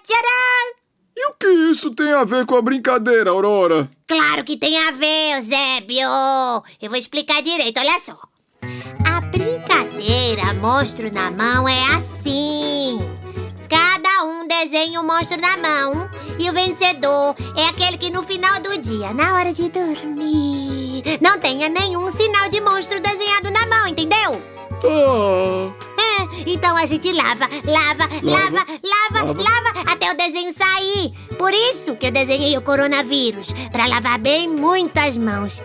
Que 1.39 1.47
isso 1.71 1.91
tem 1.91 2.11
a 2.13 2.23
ver 2.23 2.45
com 2.45 2.55
a 2.55 2.61
brincadeira, 2.61 3.29
Aurora? 3.29 3.89
Claro 4.07 4.43
que 4.43 4.57
tem 4.57 4.77
a 4.77 4.91
ver, 4.91 5.35
Eusébio. 5.35 6.07
Eu 6.81 6.89
vou 6.89 6.97
explicar 6.97 7.41
direito, 7.41 7.79
olha 7.79 7.99
só. 7.99 8.17
A 9.05 9.21
brincadeira 9.21 10.53
monstro 10.55 11.13
na 11.13 11.29
mão 11.29 11.67
é 11.67 11.79
assim. 11.95 12.99
Cada 13.69 14.23
um 14.23 14.47
desenha 14.47 15.01
o 15.01 15.03
monstro 15.03 15.39
na 15.39 15.57
mão. 15.57 16.09
E 16.39 16.49
o 16.49 16.53
vencedor 16.53 17.35
é 17.55 17.67
aquele 17.67 17.97
que 17.97 18.09
no 18.09 18.23
final 18.23 18.59
do 18.61 18.77
dia, 18.77 19.13
na 19.13 19.35
hora 19.35 19.53
de 19.53 19.69
dormir, 19.69 21.03
não 21.21 21.39
tenha 21.39 21.69
nenhum 21.69 22.11
sinal 22.11 22.49
de 22.49 22.59
monstro 22.61 22.99
desenhado 22.99 23.51
na 23.51 23.65
mão, 23.67 23.87
entendeu? 23.87 24.41
Tá. 24.81 25.94
É, 26.37 26.43
então 26.49 26.75
a 26.77 26.85
gente 26.85 27.11
lava, 27.11 27.47
lava, 27.65 28.09
lava, 28.23 28.65
lava, 28.83 29.25
Lava. 29.25 29.43
lava, 29.43 29.91
até 29.91 30.11
o 30.11 30.17
desenho 30.17 30.53
sair. 30.53 31.13
Por 31.37 31.53
isso 31.53 31.95
que 31.95 32.07
eu 32.07 32.11
desenhei 32.11 32.57
o 32.57 32.61
coronavírus, 32.61 33.53
pra 33.71 33.85
lavar 33.87 34.17
bem 34.19 34.49
muito 34.49 34.97
as 34.97 35.17
mãos. 35.17 35.61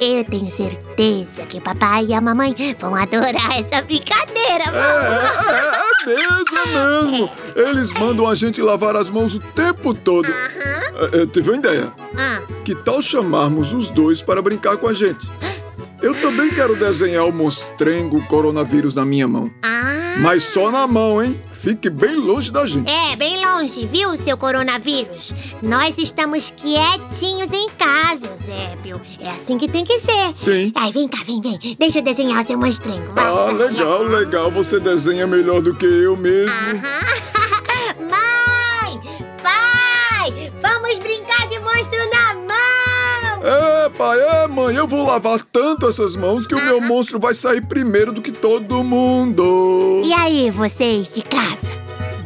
Eu 0.00 0.24
tenho 0.24 0.50
certeza 0.50 1.42
que 1.46 1.58
o 1.58 1.60
papai 1.60 2.06
e 2.08 2.14
a 2.14 2.20
mamãe 2.22 2.54
vão 2.78 2.94
adorar 2.94 3.58
essa 3.58 3.82
brincadeira, 3.82 4.64
É, 4.64 4.70
vão. 4.70 4.80
é, 4.80 5.80
é 6.02 6.06
mesmo, 6.06 6.58
é 6.58 6.66
mesmo. 7.10 7.30
Eles 7.54 7.92
mandam 7.92 8.26
a 8.26 8.34
gente 8.34 8.62
lavar 8.62 8.96
as 8.96 9.10
mãos 9.10 9.34
o 9.34 9.40
tempo 9.40 9.92
todo. 9.92 10.26
É, 10.26 11.22
é, 11.22 11.26
tive 11.26 11.50
uma 11.50 11.58
ideia. 11.58 11.92
Ah, 12.16 12.40
Que 12.64 12.74
tal 12.74 13.02
chamarmos 13.02 13.74
os 13.74 13.90
dois 13.90 14.22
para 14.22 14.40
brincar 14.40 14.78
com 14.78 14.86
a 14.88 14.94
gente? 14.94 15.28
Eu 16.02 16.14
também 16.14 16.48
quero 16.50 16.74
desenhar 16.76 17.26
o 17.26 17.32
monstrengo 17.32 18.24
coronavírus 18.26 18.94
na 18.96 19.04
minha 19.04 19.28
mão. 19.28 19.50
ah. 19.64 19.88
Mas 20.20 20.42
só 20.44 20.70
na 20.70 20.86
mão, 20.86 21.22
hein? 21.22 21.40
Fique 21.52 21.88
bem 21.88 22.14
longe 22.16 22.50
da 22.50 22.66
gente. 22.66 22.90
É, 22.90 23.16
bem 23.16 23.36
longe, 23.42 23.86
viu, 23.86 24.16
seu 24.18 24.36
coronavírus? 24.36 25.32
Nós 25.62 25.96
estamos 25.98 26.52
quietinhos 26.56 27.50
em 27.52 27.68
casa, 27.78 28.26
Eusébio. 28.28 29.00
É 29.20 29.30
assim 29.30 29.56
que 29.56 29.68
tem 29.68 29.84
que 29.84 29.98
ser. 30.00 30.32
Sim. 30.36 30.72
Ai, 30.74 30.90
vem 30.90 31.06
cá, 31.08 31.18
vem, 31.24 31.40
vem. 31.40 31.76
Deixa 31.78 32.00
eu 32.00 32.02
desenhar 32.02 32.42
o 32.42 32.46
seu 32.46 32.58
monstrengo. 32.58 33.14
vai. 33.14 33.24
Ah, 33.24 33.50
legal, 33.52 34.02
legal. 34.02 34.50
Você 34.50 34.78
desenha 34.80 35.26
melhor 35.26 35.62
do 35.62 35.74
que 35.74 35.86
eu 35.86 36.16
mesmo. 36.16 36.52
Mãe! 38.00 39.00
Pai! 39.42 40.52
Vamos 40.60 40.98
brincar 40.98 41.46
de 41.46 41.58
monstro 41.60 41.98
na 42.12 42.34
mão! 42.34 42.39
É, 43.42 43.88
pai, 43.88 44.18
é, 44.20 44.48
mãe. 44.48 44.76
Eu 44.76 44.86
vou 44.86 45.04
lavar 45.04 45.42
tanto 45.44 45.88
essas 45.88 46.14
mãos 46.14 46.46
que 46.46 46.54
o 46.54 46.64
meu 46.64 46.80
monstro 46.80 47.18
vai 47.18 47.34
sair 47.34 47.62
primeiro 47.62 48.12
do 48.12 48.20
que 48.20 48.30
todo 48.30 48.84
mundo. 48.84 50.02
E 50.04 50.12
aí, 50.12 50.50
vocês 50.50 51.12
de 51.14 51.22
casa? 51.22 51.68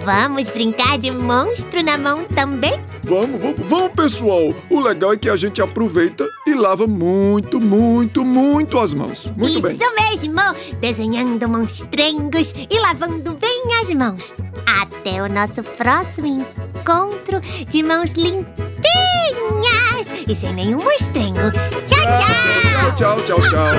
Vamos 0.05 0.51
brincar 0.51 0.99
de 0.99 1.11
monstro 1.11 1.83
na 1.83 1.97
mão 1.97 2.25
também? 2.25 2.79
Vamos, 3.05 3.41
vamos, 3.41 3.69
vamos, 3.69 3.93
pessoal. 3.95 4.55
O 4.69 4.81
legal 4.81 5.13
é 5.15 5.17
que 5.17 5.31
a 5.31 5.37
gente 5.37 5.63
aproveita 5.63 6.29
e 6.47 6.55
lava 6.55 6.87
muito, 6.87 7.61
muito, 7.61 8.25
muito 8.25 8.79
as 8.79 8.93
mãos. 8.93 9.27
Muito 9.37 9.49
Isso 9.49 9.63
bem. 9.63 9.79
mesmo! 9.79 10.41
Desenhando 10.81 11.49
monstrengos 11.49 12.55
e 12.71 12.79
lavando 12.81 13.35
bem 13.35 13.63
as 13.81 13.89
mãos. 13.91 14.35
Até 14.67 15.23
o 15.23 15.29
nosso 15.29 15.63
próximo 15.63 16.45
encontro 16.77 17.41
de 17.69 17.83
mãos 17.83 18.13
limpinhas 18.13 19.84
e 20.29 20.35
sem 20.35 20.53
nenhum 20.53 20.83
monstrengo. 20.83 21.51
Tchau, 21.87 22.01
tchau! 22.01 22.55
Tchau, 22.97 22.97
tchau, 22.97 23.25
tchau, 23.25 23.41
tchau. 23.49 23.75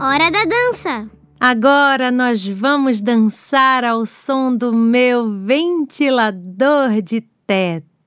Hora 0.00 0.30
da 0.30 0.44
dança. 0.44 1.08
Agora 1.40 2.10
nós 2.10 2.46
vamos 2.46 3.00
dançar 3.00 3.84
ao 3.84 4.06
som 4.06 4.56
do 4.56 4.72
meu 4.72 5.30
ventilador 5.44 7.02
de 7.02 7.20
teto. 7.46 7.97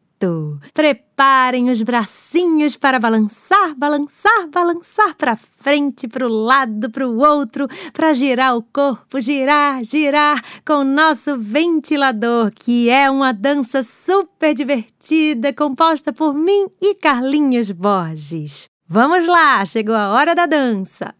Preparem 0.74 1.70
os 1.70 1.82
bracinhos 1.82 2.76
para 2.78 3.00
balançar, 3.00 3.76
balançar, 3.76 4.48
balançar 4.50 5.16
para 5.16 5.36
frente, 5.36 6.08
para 6.08 6.26
o 6.26 6.30
lado, 6.30 6.90
para 6.90 7.08
o 7.08 7.20
outro, 7.20 7.68
para 7.94 8.14
girar 8.14 8.56
o 8.56 8.62
corpo, 8.62 9.20
girar, 9.22 9.84
girar 9.84 10.42
com 10.66 10.82
o 10.82 10.84
nosso 10.84 11.38
ventilador, 11.38 12.52
que 12.54 12.90
é 12.90 13.10
uma 13.10 13.32
dança 13.32 13.84
super 13.84 14.54
divertida 14.54 15.54
composta 15.54 16.12
por 16.12 16.34
mim 16.34 16.68
e 16.82 16.96
Carlinhos 16.96 17.72
Borges. 17.72 18.70
Vamos 18.88 19.26
lá, 19.26 19.66
chegou 19.66 19.96
a 19.96 20.10
hora 20.10 20.36
da 20.36 20.46
dança. 20.46 21.16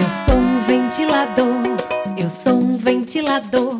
Eu 0.00 0.08
sou 0.24 0.34
um 0.34 0.60
ventilador, 0.62 1.76
eu 2.18 2.28
sou 2.28 2.54
um 2.54 2.76
ventilador, 2.76 3.78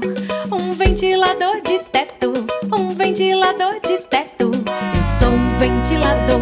ventilador 1.19 1.61
de 1.63 1.79
teto, 1.91 2.33
um 2.73 2.91
ventilador 2.91 3.81
de 3.81 3.99
teto. 4.09 4.53
Eu 4.53 5.03
sou 5.19 5.31
um 5.31 5.59
ventilador, 5.59 6.41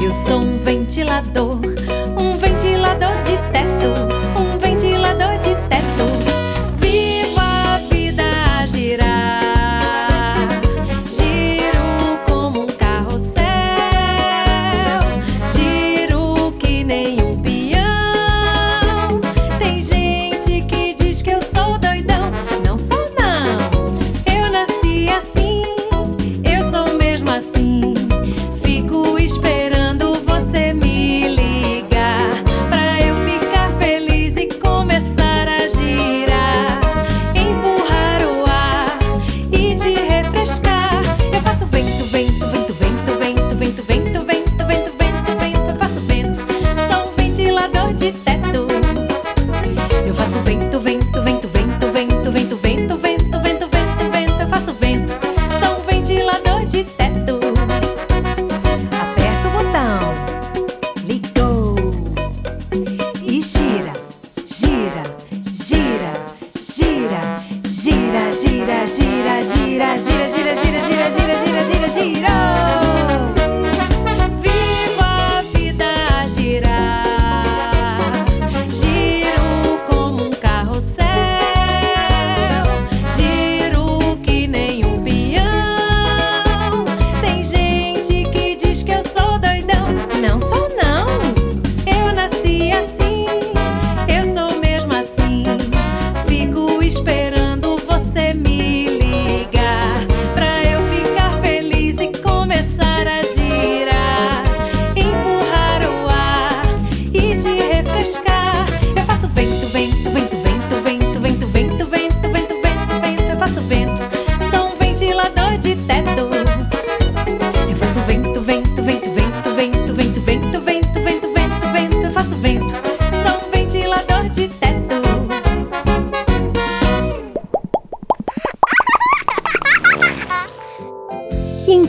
eu 0.00 0.12
sou 0.12 0.40
um 0.42 0.58
ventilador, 0.58 1.58
um 2.16 2.36
ventilador 2.36 3.16
de 3.24 3.36
teto, 3.52 4.15
gira, 69.46 69.96
gira, 69.96 70.28
gira, 70.28 70.54
gira, 70.54 70.80
gira, 70.80 71.10
gira, 71.10 71.34
gira, 71.44 71.64
gira, 71.64 71.88
girou. 71.88 72.85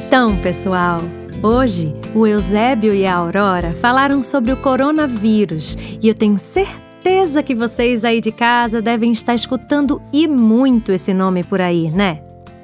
Então, 0.07 0.37
pessoal, 0.37 1.01
hoje 1.43 1.93
o 2.15 2.25
Eusébio 2.25 2.95
e 2.95 3.05
a 3.05 3.15
Aurora 3.15 3.75
falaram 3.75 4.23
sobre 4.23 4.53
o 4.53 4.57
coronavírus 4.57 5.77
e 6.01 6.07
eu 6.07 6.15
tenho 6.15 6.39
certeza 6.39 7.43
que 7.43 7.53
vocês 7.53 8.05
aí 8.05 8.21
de 8.21 8.31
casa 8.31 8.81
devem 8.81 9.11
estar 9.11 9.35
escutando 9.35 10.01
e 10.13 10.25
muito 10.25 10.93
esse 10.93 11.13
nome 11.13 11.43
por 11.43 11.59
aí, 11.59 11.91
né? 11.91 12.21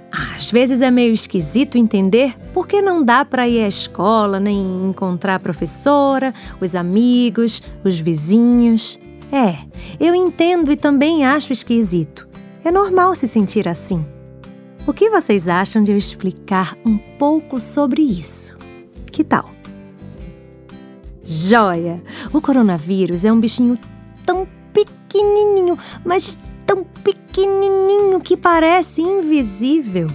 Às 0.10 0.52
vezes 0.52 0.80
é 0.80 0.90
meio 0.90 1.14
esquisito 1.14 1.78
entender 1.78 2.34
por 2.54 2.66
que 2.66 2.82
não 2.82 3.04
dá 3.04 3.26
para 3.26 3.46
ir 3.46 3.62
à 3.62 3.68
escola, 3.68 4.40
nem 4.40 4.88
encontrar 4.88 5.36
a 5.36 5.40
professora, 5.40 6.34
os 6.62 6.74
amigos, 6.74 7.62
os 7.84 8.00
vizinhos. 8.00 8.98
É, 9.30 9.58
eu 10.00 10.16
entendo 10.16 10.72
e 10.72 10.78
também 10.78 11.26
acho 11.26 11.52
esquisito. 11.52 12.26
É 12.64 12.72
normal 12.72 13.14
se 13.14 13.28
sentir 13.28 13.68
assim. 13.68 14.13
O 14.86 14.92
que 14.92 15.10
vocês 15.10 15.48
acham 15.48 15.82
de 15.82 15.94
eu 15.94 15.98
explicar 15.98 16.78
um 16.86 16.98
pouco 16.98 17.58
sobre 17.62 18.02
isso? 18.02 18.58
Que 19.10 19.24
tal? 19.24 19.50
Joia! 21.24 22.04
O 22.34 22.42
coronavírus 22.42 23.24
é 23.24 23.32
um 23.32 23.40
bichinho 23.40 23.80
tão 24.26 24.46
pequenininho, 24.74 25.80
mas 26.04 26.38
tão 26.66 26.84
pequenininho 26.84 28.20
que 28.20 28.36
parece 28.36 29.02
invisível. 29.02 30.08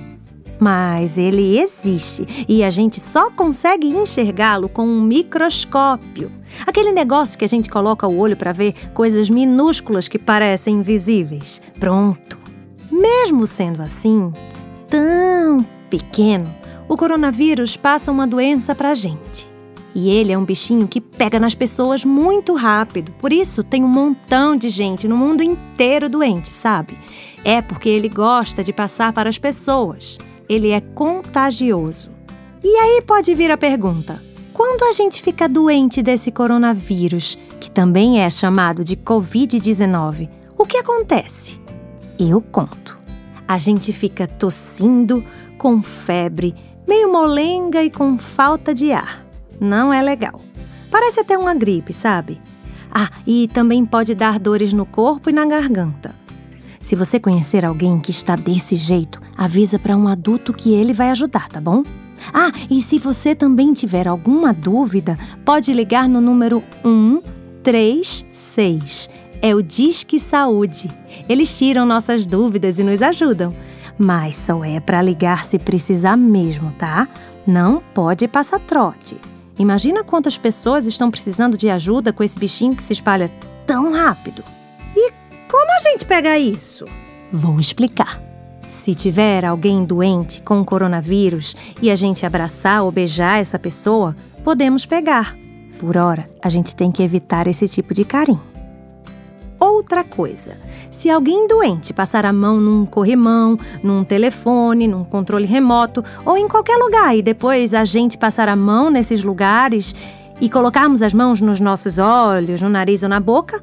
Mas 0.60 1.16
ele 1.16 1.58
existe 1.58 2.26
e 2.46 2.62
a 2.62 2.68
gente 2.68 3.00
só 3.00 3.30
consegue 3.30 3.88
enxergá-lo 3.88 4.68
com 4.68 4.86
um 4.86 5.00
microscópio. 5.00 6.30
Aquele 6.66 6.92
negócio 6.92 7.38
que 7.38 7.44
a 7.44 7.48
gente 7.48 7.70
coloca 7.70 8.06
o 8.06 8.18
olho 8.18 8.36
para 8.36 8.52
ver 8.52 8.74
coisas 8.92 9.30
minúsculas 9.30 10.08
que 10.08 10.18
parecem 10.18 10.76
invisíveis. 10.76 11.62
Pronto. 11.80 12.37
Mesmo 12.90 13.46
sendo 13.46 13.82
assim, 13.82 14.32
tão 14.88 15.64
pequeno, 15.90 16.54
o 16.88 16.96
coronavírus 16.96 17.76
passa 17.76 18.10
uma 18.10 18.26
doença 18.26 18.74
para 18.74 18.90
a 18.90 18.94
gente. 18.94 19.48
E 19.94 20.10
ele 20.10 20.32
é 20.32 20.38
um 20.38 20.44
bichinho 20.44 20.86
que 20.86 21.00
pega 21.00 21.40
nas 21.40 21.54
pessoas 21.54 22.04
muito 22.04 22.54
rápido. 22.54 23.12
Por 23.20 23.32
isso, 23.32 23.64
tem 23.64 23.82
um 23.82 23.88
montão 23.88 24.56
de 24.56 24.68
gente 24.68 25.08
no 25.08 25.16
mundo 25.16 25.42
inteiro 25.42 26.08
doente, 26.08 26.52
sabe? 26.52 26.96
É 27.44 27.60
porque 27.60 27.88
ele 27.88 28.08
gosta 28.08 28.62
de 28.62 28.72
passar 28.72 29.12
para 29.12 29.28
as 29.28 29.38
pessoas. 29.38 30.18
Ele 30.48 30.70
é 30.70 30.80
contagioso. 30.80 32.10
E 32.62 32.68
aí 32.76 33.02
pode 33.02 33.34
vir 33.34 33.50
a 33.50 33.56
pergunta: 33.56 34.22
quando 34.52 34.82
a 34.84 34.92
gente 34.92 35.22
fica 35.22 35.48
doente 35.48 36.02
desse 36.02 36.30
coronavírus, 36.30 37.38
que 37.60 37.70
também 37.70 38.20
é 38.20 38.30
chamado 38.30 38.84
de 38.84 38.96
Covid-19, 38.96 40.28
o 40.56 40.66
que 40.66 40.76
acontece? 40.78 41.58
Eu 42.18 42.40
conto. 42.40 42.98
A 43.46 43.58
gente 43.58 43.92
fica 43.92 44.26
tossindo, 44.26 45.24
com 45.56 45.80
febre, 45.80 46.52
meio 46.86 47.12
molenga 47.12 47.82
e 47.82 47.90
com 47.90 48.18
falta 48.18 48.74
de 48.74 48.92
ar. 48.92 49.24
Não 49.60 49.92
é 49.92 50.02
legal. 50.02 50.40
Parece 50.90 51.20
até 51.20 51.38
uma 51.38 51.54
gripe, 51.54 51.92
sabe? 51.92 52.40
Ah, 52.90 53.10
e 53.26 53.48
também 53.48 53.84
pode 53.84 54.14
dar 54.14 54.38
dores 54.38 54.72
no 54.72 54.86
corpo 54.86 55.28
e 55.30 55.32
na 55.32 55.46
garganta. 55.46 56.14
Se 56.80 56.96
você 56.96 57.20
conhecer 57.20 57.64
alguém 57.64 58.00
que 58.00 58.10
está 58.10 58.34
desse 58.34 58.74
jeito, 58.76 59.20
avisa 59.36 59.78
para 59.78 59.96
um 59.96 60.08
adulto 60.08 60.52
que 60.52 60.74
ele 60.74 60.92
vai 60.92 61.10
ajudar, 61.10 61.48
tá 61.48 61.60
bom? 61.60 61.84
Ah, 62.32 62.50
e 62.70 62.80
se 62.80 62.98
você 62.98 63.34
também 63.34 63.72
tiver 63.72 64.06
alguma 64.08 64.52
dúvida, 64.52 65.18
pode 65.44 65.72
ligar 65.72 66.08
no 66.08 66.20
número 66.20 66.62
136. 66.82 69.10
É 69.40 69.54
o 69.54 69.62
Disque 69.62 70.18
Saúde. 70.18 70.90
Eles 71.28 71.56
tiram 71.56 71.86
nossas 71.86 72.26
dúvidas 72.26 72.78
e 72.78 72.82
nos 72.82 73.00
ajudam. 73.02 73.54
Mas 73.96 74.36
só 74.36 74.64
é 74.64 74.78
para 74.78 75.02
ligar 75.02 75.44
se 75.44 75.58
precisar 75.58 76.16
mesmo, 76.16 76.72
tá? 76.72 77.08
Não 77.46 77.82
pode 77.94 78.28
passar 78.28 78.60
trote. 78.60 79.16
Imagina 79.58 80.04
quantas 80.04 80.38
pessoas 80.38 80.86
estão 80.86 81.10
precisando 81.10 81.56
de 81.56 81.68
ajuda 81.68 82.12
com 82.12 82.22
esse 82.22 82.38
bichinho 82.38 82.76
que 82.76 82.82
se 82.82 82.92
espalha 82.92 83.30
tão 83.66 83.92
rápido. 83.92 84.44
E 84.94 85.10
como 85.50 85.66
a 85.72 85.90
gente 85.90 86.04
pega 86.04 86.38
isso? 86.38 86.84
Vou 87.32 87.58
explicar. 87.58 88.22
Se 88.68 88.94
tiver 88.94 89.44
alguém 89.44 89.84
doente 89.84 90.42
com 90.42 90.64
coronavírus 90.64 91.56
e 91.82 91.90
a 91.90 91.96
gente 91.96 92.24
abraçar 92.24 92.84
ou 92.84 92.92
beijar 92.92 93.40
essa 93.40 93.58
pessoa, 93.58 94.14
podemos 94.44 94.86
pegar. 94.86 95.36
Por 95.78 95.96
hora, 95.96 96.28
a 96.42 96.50
gente 96.50 96.76
tem 96.76 96.92
que 96.92 97.02
evitar 97.02 97.46
esse 97.46 97.66
tipo 97.66 97.94
de 97.94 98.04
carinho. 98.04 98.57
Outra 99.60 100.04
coisa, 100.04 100.56
se 100.90 101.10
alguém 101.10 101.46
doente 101.46 101.92
passar 101.92 102.24
a 102.24 102.32
mão 102.32 102.60
num 102.60 102.86
corrimão, 102.86 103.58
num 103.82 104.04
telefone, 104.04 104.86
num 104.86 105.04
controle 105.04 105.46
remoto 105.46 106.04
ou 106.24 106.36
em 106.36 106.48
qualquer 106.48 106.76
lugar 106.76 107.16
e 107.16 107.22
depois 107.22 107.74
a 107.74 107.84
gente 107.84 108.16
passar 108.16 108.48
a 108.48 108.56
mão 108.56 108.90
nesses 108.90 109.24
lugares 109.24 109.94
e 110.40 110.48
colocarmos 110.48 111.02
as 111.02 111.12
mãos 111.12 111.40
nos 111.40 111.60
nossos 111.60 111.98
olhos, 111.98 112.62
no 112.62 112.68
nariz 112.68 113.02
ou 113.02 113.08
na 113.08 113.18
boca, 113.18 113.60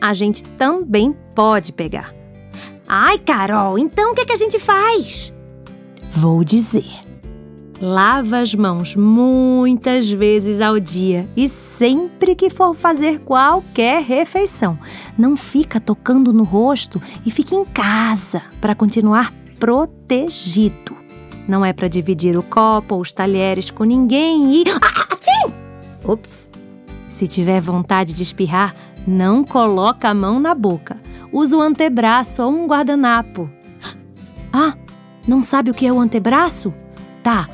a 0.00 0.14
gente 0.14 0.44
também 0.44 1.14
pode 1.34 1.72
pegar. 1.72 2.14
Ai, 2.86 3.18
Carol, 3.18 3.78
então 3.78 4.12
o 4.12 4.14
que, 4.14 4.22
é 4.22 4.26
que 4.26 4.32
a 4.32 4.36
gente 4.36 4.58
faz? 4.58 5.34
Vou 6.12 6.44
dizer. 6.44 7.03
Lava 7.86 8.38
as 8.38 8.54
mãos 8.54 8.96
muitas 8.96 10.08
vezes 10.08 10.58
ao 10.62 10.80
dia 10.80 11.28
e 11.36 11.50
sempre 11.50 12.34
que 12.34 12.48
for 12.48 12.72
fazer 12.72 13.20
qualquer 13.20 14.02
refeição. 14.02 14.78
Não 15.18 15.36
fica 15.36 15.78
tocando 15.78 16.32
no 16.32 16.44
rosto 16.44 16.98
e 17.26 17.30
fique 17.30 17.54
em 17.54 17.62
casa 17.62 18.42
para 18.58 18.74
continuar 18.74 19.34
protegido. 19.60 20.96
Não 21.46 21.62
é 21.62 21.74
para 21.74 21.86
dividir 21.86 22.38
o 22.38 22.42
copo 22.42 22.94
ou 22.94 23.02
os 23.02 23.12
talheres 23.12 23.70
com 23.70 23.84
ninguém 23.84 24.62
e. 24.62 24.64
Ah, 24.80 25.16
sim! 25.20 25.52
Ops! 26.02 26.48
Se 27.10 27.26
tiver 27.26 27.60
vontade 27.60 28.14
de 28.14 28.22
espirrar, 28.22 28.74
não 29.06 29.44
coloca 29.44 30.08
a 30.08 30.14
mão 30.14 30.40
na 30.40 30.54
boca. 30.54 30.96
Usa 31.30 31.54
o 31.54 31.60
antebraço 31.60 32.42
ou 32.42 32.50
um 32.50 32.66
guardanapo. 32.66 33.50
Ah, 34.50 34.74
não 35.28 35.42
sabe 35.42 35.70
o 35.70 35.74
que 35.74 35.86
é 35.86 35.92
o 35.92 36.00
antebraço? 36.00 36.72
Tá, 37.22 37.46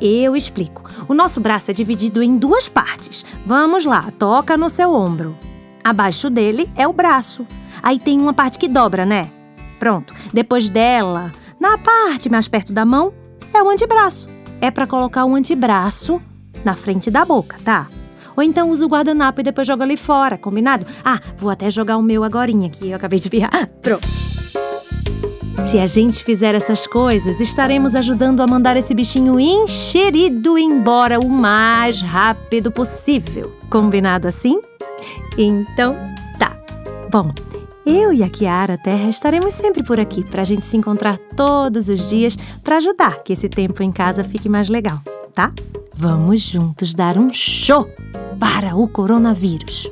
eu 0.00 0.36
explico. 0.36 0.82
O 1.08 1.14
nosso 1.14 1.40
braço 1.40 1.70
é 1.70 1.74
dividido 1.74 2.22
em 2.22 2.36
duas 2.36 2.68
partes. 2.68 3.24
Vamos 3.44 3.84
lá, 3.84 4.10
toca 4.18 4.56
no 4.56 4.68
seu 4.68 4.92
ombro. 4.92 5.36
Abaixo 5.82 6.28
dele 6.28 6.70
é 6.76 6.86
o 6.86 6.92
braço. 6.92 7.46
Aí 7.82 7.98
tem 7.98 8.20
uma 8.20 8.34
parte 8.34 8.58
que 8.58 8.68
dobra, 8.68 9.06
né? 9.06 9.30
Pronto. 9.78 10.12
Depois 10.32 10.68
dela, 10.68 11.32
na 11.58 11.78
parte 11.78 12.28
mais 12.28 12.48
perto 12.48 12.72
da 12.72 12.84
mão, 12.84 13.12
é 13.54 13.62
o 13.62 13.70
antebraço. 13.70 14.28
É 14.60 14.70
para 14.70 14.86
colocar 14.86 15.24
o 15.24 15.34
antebraço 15.34 16.20
na 16.64 16.74
frente 16.74 17.10
da 17.10 17.24
boca, 17.24 17.56
tá? 17.64 17.88
Ou 18.36 18.42
então 18.42 18.70
usa 18.70 18.84
o 18.84 18.88
guardanapo 18.88 19.40
e 19.40 19.44
depois 19.44 19.66
joga 19.66 19.84
ali 19.84 19.96
fora, 19.96 20.38
combinado? 20.38 20.86
Ah, 21.04 21.20
vou 21.36 21.50
até 21.50 21.70
jogar 21.70 21.96
o 21.96 22.02
meu 22.02 22.22
agorinha 22.22 22.70
que 22.70 22.90
eu 22.90 22.96
acabei 22.96 23.18
de 23.18 23.28
pirrar. 23.28 23.66
Pronto. 23.82 24.06
Se 25.64 25.78
a 25.78 25.86
gente 25.86 26.24
fizer 26.24 26.54
essas 26.54 26.86
coisas, 26.86 27.40
estaremos 27.40 27.94
ajudando 27.94 28.40
a 28.40 28.46
mandar 28.46 28.76
esse 28.76 28.94
bichinho 28.94 29.38
encherido 29.38 30.56
embora 30.56 31.20
o 31.20 31.28
mais 31.28 32.00
rápido 32.00 32.72
possível. 32.72 33.52
Combinado 33.68 34.26
assim? 34.26 34.60
Então 35.36 35.96
tá. 36.38 36.56
Bom, 37.10 37.32
eu 37.84 38.12
e 38.12 38.22
a 38.22 38.30
Kiara 38.30 38.78
Terra 38.78 39.10
estaremos 39.10 39.52
sempre 39.52 39.82
por 39.82 40.00
aqui 40.00 40.24
para 40.24 40.42
a 40.42 40.44
gente 40.44 40.64
se 40.64 40.76
encontrar 40.76 41.18
todos 41.18 41.88
os 41.88 42.08
dias 42.08 42.36
para 42.62 42.76
ajudar 42.76 43.22
que 43.22 43.32
esse 43.32 43.48
tempo 43.48 43.82
em 43.82 43.92
casa 43.92 44.24
fique 44.24 44.48
mais 44.48 44.68
legal, 44.68 45.02
tá? 45.34 45.52
Vamos 45.94 46.40
juntos 46.40 46.94
dar 46.94 47.18
um 47.18 47.32
show 47.32 47.86
para 48.38 48.74
o 48.76 48.88
coronavírus. 48.88 49.90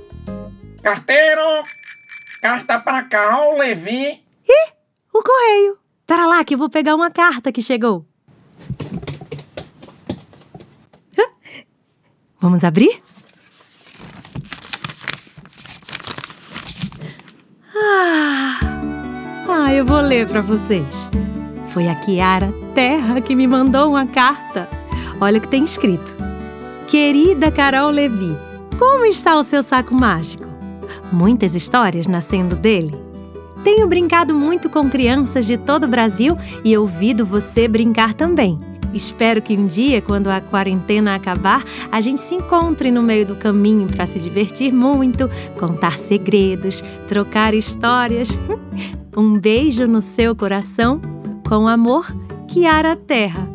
Carteiro! 0.82 1.42
Carta 2.40 2.78
para 2.78 3.02
Carol 3.02 3.58
Levi. 3.58 4.22
Ih, 4.48 4.75
o 5.18 5.22
correio. 5.22 5.78
Pera 6.06 6.26
lá 6.26 6.44
que 6.44 6.54
eu 6.54 6.58
vou 6.58 6.70
pegar 6.70 6.94
uma 6.94 7.10
carta 7.10 7.50
que 7.50 7.62
chegou. 7.62 8.06
Vamos 12.40 12.62
abrir? 12.62 13.02
Ah, 17.74 18.60
ah 19.48 19.74
eu 19.74 19.84
vou 19.84 20.00
ler 20.00 20.28
para 20.28 20.42
vocês. 20.42 21.08
Foi 21.68 21.88
a 21.88 21.94
Kiara 21.96 22.52
Terra 22.74 23.20
que 23.20 23.34
me 23.34 23.46
mandou 23.46 23.90
uma 23.90 24.06
carta. 24.06 24.68
Olha 25.20 25.38
o 25.38 25.40
que 25.40 25.48
tem 25.48 25.64
escrito. 25.64 26.14
Querida 26.86 27.50
Carol 27.50 27.90
Levi, 27.90 28.36
como 28.78 29.06
está 29.06 29.36
o 29.36 29.42
seu 29.42 29.62
saco 29.62 29.94
mágico? 29.94 30.44
Muitas 31.10 31.54
histórias 31.54 32.06
nascendo 32.06 32.54
dele? 32.54 33.05
Tenho 33.66 33.88
brincado 33.88 34.32
muito 34.32 34.70
com 34.70 34.88
crianças 34.88 35.44
de 35.44 35.56
todo 35.56 35.86
o 35.86 35.88
Brasil 35.88 36.38
e 36.64 36.78
ouvido 36.78 37.26
você 37.26 37.66
brincar 37.66 38.14
também. 38.14 38.60
Espero 38.94 39.42
que 39.42 39.56
um 39.56 39.66
dia, 39.66 40.00
quando 40.00 40.28
a 40.28 40.40
quarentena 40.40 41.16
acabar, 41.16 41.64
a 41.90 42.00
gente 42.00 42.20
se 42.20 42.36
encontre 42.36 42.92
no 42.92 43.02
meio 43.02 43.26
do 43.26 43.34
caminho 43.34 43.88
para 43.88 44.06
se 44.06 44.20
divertir 44.20 44.72
muito, 44.72 45.28
contar 45.58 45.98
segredos, 45.98 46.80
trocar 47.08 47.54
histórias. 47.54 48.38
Um 49.18 49.40
beijo 49.40 49.86
no 49.86 50.02
seu 50.02 50.36
coração, 50.36 51.00
com 51.48 51.66
amor, 51.66 52.06
Kiara 52.46 52.94
Terra. 52.94 53.48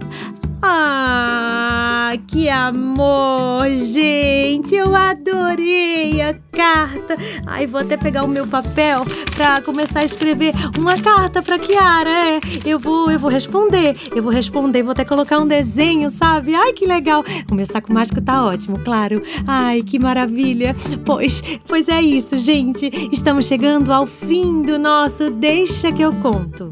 Ah, 0.63 2.11
que 2.27 2.47
amor, 2.47 3.67
gente! 3.83 4.75
Eu 4.75 4.95
adorei 4.95 6.21
a 6.21 6.33
carta. 6.51 7.17
Ai, 7.47 7.65
vou 7.65 7.81
até 7.81 7.97
pegar 7.97 8.23
o 8.23 8.27
meu 8.27 8.45
papel 8.45 9.03
pra 9.35 9.59
começar 9.61 10.01
a 10.01 10.05
escrever 10.05 10.53
uma 10.77 10.95
carta 11.01 11.41
pra 11.41 11.57
Kiara. 11.57 12.09
É, 12.09 12.39
eu 12.63 12.77
vou, 12.77 13.09
eu 13.09 13.17
vou 13.17 13.29
responder. 13.29 13.95
Eu 14.15 14.21
vou 14.21 14.31
responder, 14.31 14.83
vou 14.83 14.91
até 14.91 15.03
colocar 15.03 15.39
um 15.39 15.47
desenho, 15.47 16.11
sabe? 16.11 16.53
Ai, 16.53 16.73
que 16.73 16.85
legal. 16.85 17.23
Começar 17.49 17.81
com 17.81 17.93
mágico 17.93 18.21
tá 18.21 18.45
ótimo, 18.45 18.77
claro. 18.79 19.21
Ai, 19.47 19.81
que 19.81 19.97
maravilha. 19.97 20.75
Pois, 21.03 21.41
pois 21.67 21.89
é 21.89 22.01
isso, 22.01 22.37
gente. 22.37 23.09
Estamos 23.11 23.47
chegando 23.47 23.91
ao 23.91 24.05
fim 24.05 24.61
do 24.61 24.77
nosso 24.77 25.31
Deixa 25.31 25.91
que 25.91 26.03
eu 26.03 26.13
conto. 26.13 26.71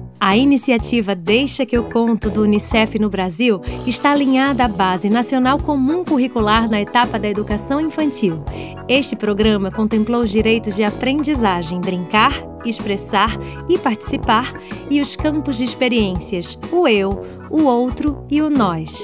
A 0.23 0.37
iniciativa 0.37 1.15
Deixa 1.15 1.65
que 1.65 1.75
eu 1.75 1.83
conto 1.83 2.29
do 2.29 2.43
Unicef 2.43 2.99
no 2.99 3.09
Brasil 3.09 3.59
está 3.87 4.11
alinhada 4.11 4.65
à 4.65 4.67
Base 4.67 5.09
Nacional 5.09 5.57
Comum 5.57 6.05
Curricular 6.05 6.69
na 6.69 6.79
etapa 6.79 7.17
da 7.17 7.27
educação 7.27 7.81
infantil. 7.81 8.43
Este 8.87 9.15
programa 9.15 9.71
contemplou 9.71 10.21
os 10.21 10.29
direitos 10.29 10.75
de 10.75 10.83
aprendizagem, 10.83 11.81
brincar, 11.81 12.35
expressar 12.63 13.35
e 13.67 13.79
participar 13.79 14.53
e 14.91 15.01
os 15.01 15.15
campos 15.15 15.57
de 15.57 15.63
experiências, 15.63 16.55
o 16.71 16.87
eu, 16.87 17.25
o 17.49 17.63
outro 17.63 18.23
e 18.29 18.43
o 18.43 18.49
nós. 18.51 19.01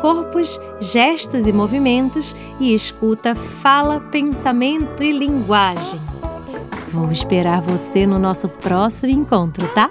Corpos, 0.00 0.60
gestos 0.80 1.48
e 1.48 1.52
movimentos 1.52 2.32
e 2.60 2.72
escuta, 2.72 3.34
fala, 3.34 3.98
pensamento 3.98 5.02
e 5.02 5.10
linguagem. 5.10 6.00
Vou 6.92 7.10
esperar 7.10 7.60
você 7.60 8.06
no 8.06 8.20
nosso 8.20 8.48
próximo 8.48 9.12
encontro, 9.12 9.66
tá? 9.74 9.90